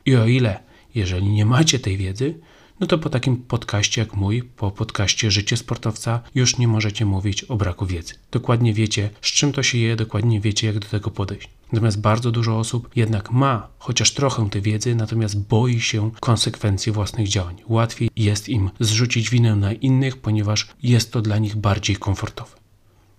I 0.05 0.15
o 0.15 0.27
ile, 0.27 0.59
jeżeli 0.95 1.29
nie 1.29 1.45
macie 1.45 1.79
tej 1.79 1.97
wiedzy, 1.97 2.39
no 2.81 2.87
to 2.87 2.97
po 2.97 3.09
takim 3.09 3.37
podcaście 3.37 4.01
jak 4.01 4.13
mój, 4.13 4.43
po 4.43 4.71
podcaście 4.71 5.31
Życie 5.31 5.57
Sportowca, 5.57 6.21
już 6.35 6.57
nie 6.57 6.67
możecie 6.67 7.05
mówić 7.05 7.43
o 7.43 7.55
braku 7.55 7.85
wiedzy. 7.85 8.13
Dokładnie 8.31 8.73
wiecie, 8.73 9.09
z 9.21 9.27
czym 9.27 9.53
to 9.53 9.63
się 9.63 9.77
je, 9.77 9.95
dokładnie 9.95 10.41
wiecie, 10.41 10.67
jak 10.67 10.79
do 10.79 10.87
tego 10.87 11.11
podejść. 11.11 11.49
Natomiast 11.71 12.01
bardzo 12.01 12.31
dużo 12.31 12.59
osób 12.59 12.89
jednak 12.95 13.31
ma 13.31 13.67
chociaż 13.79 14.13
trochę 14.13 14.49
tej 14.49 14.61
wiedzy, 14.61 14.95
natomiast 14.95 15.39
boi 15.39 15.79
się 15.79 16.11
konsekwencji 16.19 16.91
własnych 16.91 17.27
działań. 17.27 17.55
Łatwiej 17.67 18.09
jest 18.15 18.49
im 18.49 18.69
zrzucić 18.79 19.29
winę 19.29 19.55
na 19.55 19.73
innych, 19.73 20.17
ponieważ 20.17 20.67
jest 20.83 21.11
to 21.11 21.21
dla 21.21 21.37
nich 21.37 21.55
bardziej 21.55 21.95
komfortowe. 21.95 22.51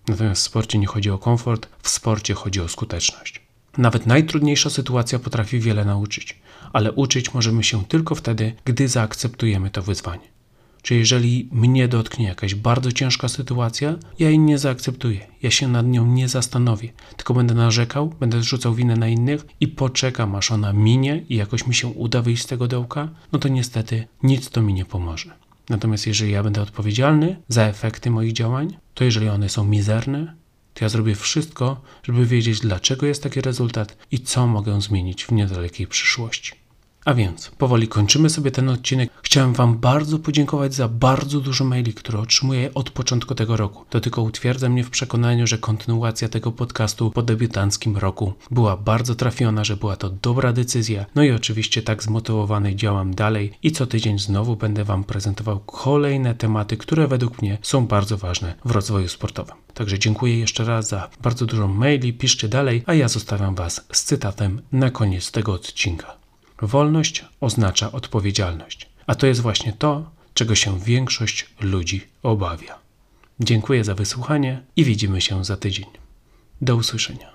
Natomiast 0.09 0.43
w 0.43 0.45
sporcie 0.45 0.79
nie 0.79 0.87
chodzi 0.87 1.11
o 1.11 1.19
komfort, 1.19 1.69
w 1.83 1.89
sporcie 1.89 2.35
chodzi 2.35 2.61
o 2.61 2.69
skuteczność. 2.69 3.42
Nawet 3.79 4.07
najtrudniejsza 4.07 4.71
sytuacja 4.71 5.19
potrafi 5.19 5.61
wiele 5.61 5.85
nauczyć, 5.85 6.39
ale 6.73 6.93
uczyć 6.93 7.35
możemy 7.35 7.65
się 7.65 7.85
tylko 7.85 8.15
wtedy, 8.15 8.53
gdy 8.65 8.89
zaakceptujemy 8.89 9.71
to 9.71 9.83
wyzwanie. 9.83 10.33
Czy 10.83 10.95
jeżeli 10.95 11.49
mnie 11.53 11.89
dotknie 11.89 12.27
jakaś 12.27 12.55
bardzo 12.55 12.93
ciężka 12.93 13.29
sytuacja, 13.29 13.97
ja 14.19 14.29
jej 14.29 14.39
nie 14.39 14.59
zaakceptuję, 14.59 15.27
ja 15.43 15.51
się 15.51 15.69
nad 15.69 15.87
nią 15.87 16.07
nie 16.07 16.29
zastanowię, 16.29 16.93
tylko 17.17 17.35
będę 17.35 17.55
narzekał, 17.55 18.15
będę 18.21 18.41
zrzucał 18.41 18.75
winę 18.75 18.97
na 18.97 19.09
innych 19.09 19.47
i 19.61 19.69
poczekam, 19.69 20.35
aż 20.35 20.51
ona 20.51 20.73
minie 20.73 21.25
i 21.29 21.37
jakoś 21.37 21.67
mi 21.67 21.75
się 21.75 21.89
uda 21.89 22.23
wyjść 22.23 22.43
z 22.43 22.47
tego 22.47 22.69
dołka, 22.69 23.09
no 23.33 23.39
to 23.39 23.49
niestety 23.49 24.07
nic 24.23 24.51
to 24.51 24.63
mi 24.63 24.75
nie 24.75 24.85
pomoże. 24.85 25.31
Natomiast 25.69 26.07
jeżeli 26.07 26.33
ja 26.33 26.43
będę 26.43 26.63
odpowiedzialny 26.63 27.37
za 27.49 27.63
efekty 27.63 28.11
moich 28.11 28.33
działań, 28.33 28.77
to 28.95 29.05
jeżeli 29.05 29.29
one 29.29 29.49
są 29.49 29.65
mizerne, 29.65 30.35
to 30.75 30.85
ja 30.85 30.89
zrobię 30.89 31.15
wszystko, 31.15 31.81
żeby 32.03 32.27
wiedzieć, 32.27 32.61
dlaczego 32.61 33.07
jest 33.07 33.23
taki 33.23 33.41
rezultat 33.41 33.97
i 34.11 34.21
co 34.21 34.47
mogę 34.47 34.81
zmienić 34.81 35.25
w 35.25 35.33
niedalekiej 35.33 35.87
przyszłości. 35.87 36.62
A 37.05 37.15
więc 37.15 37.51
powoli 37.59 37.89
kończymy 37.89 38.31
sobie 38.31 38.51
ten 38.51 38.69
odcinek. 38.69 39.11
Chciałem 39.23 39.53
Wam 39.53 39.79
bardzo 39.79 40.19
podziękować 40.19 40.75
za 40.75 40.89
bardzo 40.89 41.41
dużo 41.41 41.65
maili, 41.65 41.95
które 41.95 42.19
otrzymuję 42.19 42.75
od 42.75 42.91
początku 42.91 43.35
tego 43.35 43.57
roku. 43.57 43.85
To 43.91 44.01
tylko 44.01 44.23
utwierdza 44.23 44.69
mnie 44.69 44.85
w 44.85 44.91
przekonaniu, 44.91 45.47
że 45.47 45.59
kontynuacja 45.59 46.29
tego 46.29 46.53
podcastu 46.53 47.11
po 47.11 47.23
debiutanckim 47.23 47.97
roku 47.97 48.33
była 48.51 48.77
bardzo 48.77 49.15
trafiona, 49.15 49.65
że 49.65 49.77
była 49.77 49.97
to 49.97 50.11
dobra 50.11 50.53
decyzja. 50.53 51.07
No 51.15 51.23
i 51.23 51.31
oczywiście 51.31 51.83
tak 51.83 52.03
zmotywowany 52.03 52.77
działam 52.77 53.15
dalej 53.15 53.53
i 53.63 53.73
co 53.73 53.87
tydzień 53.87 54.19
znowu 54.19 54.57
będę 54.57 54.85
Wam 54.85 55.05
prezentował 55.05 55.61
kolejne 55.61 56.35
tematy, 56.35 56.77
które 56.77 57.09
według 57.09 57.43
mnie 57.43 57.59
są 57.63 57.87
bardzo 57.87 58.17
ważne 58.17 58.55
w 58.65 58.71
rozwoju 58.71 59.09
sportowym. 59.09 59.57
Także 59.75 59.99
dziękuję 59.99 60.39
jeszcze 60.39 60.65
raz 60.65 60.89
za 60.89 61.11
bardzo 61.23 61.47
dużo 61.47 61.69
maili, 61.69 62.13
piszcie 62.13 62.49
dalej, 62.49 62.83
a 62.87 62.95
ja 62.95 63.09
zostawiam 63.09 63.55
Was 63.55 63.87
z 63.93 64.05
cytatem 64.05 64.63
na 64.73 64.91
koniec 64.91 65.31
tego 65.31 65.53
odcinka. 65.53 66.22
Wolność 66.63 67.25
oznacza 67.41 67.93
odpowiedzialność, 67.93 68.89
a 69.07 69.15
to 69.15 69.27
jest 69.27 69.41
właśnie 69.41 69.73
to, 69.73 70.11
czego 70.35 70.55
się 70.55 70.81
większość 70.81 71.47
ludzi 71.61 72.07
obawia. 72.23 72.79
Dziękuję 73.41 73.85
za 73.85 73.95
wysłuchanie 73.95 74.63
i 74.77 74.85
widzimy 74.85 75.21
się 75.21 75.45
za 75.45 75.57
tydzień. 75.57 75.87
Do 76.61 76.77
usłyszenia. 76.77 77.33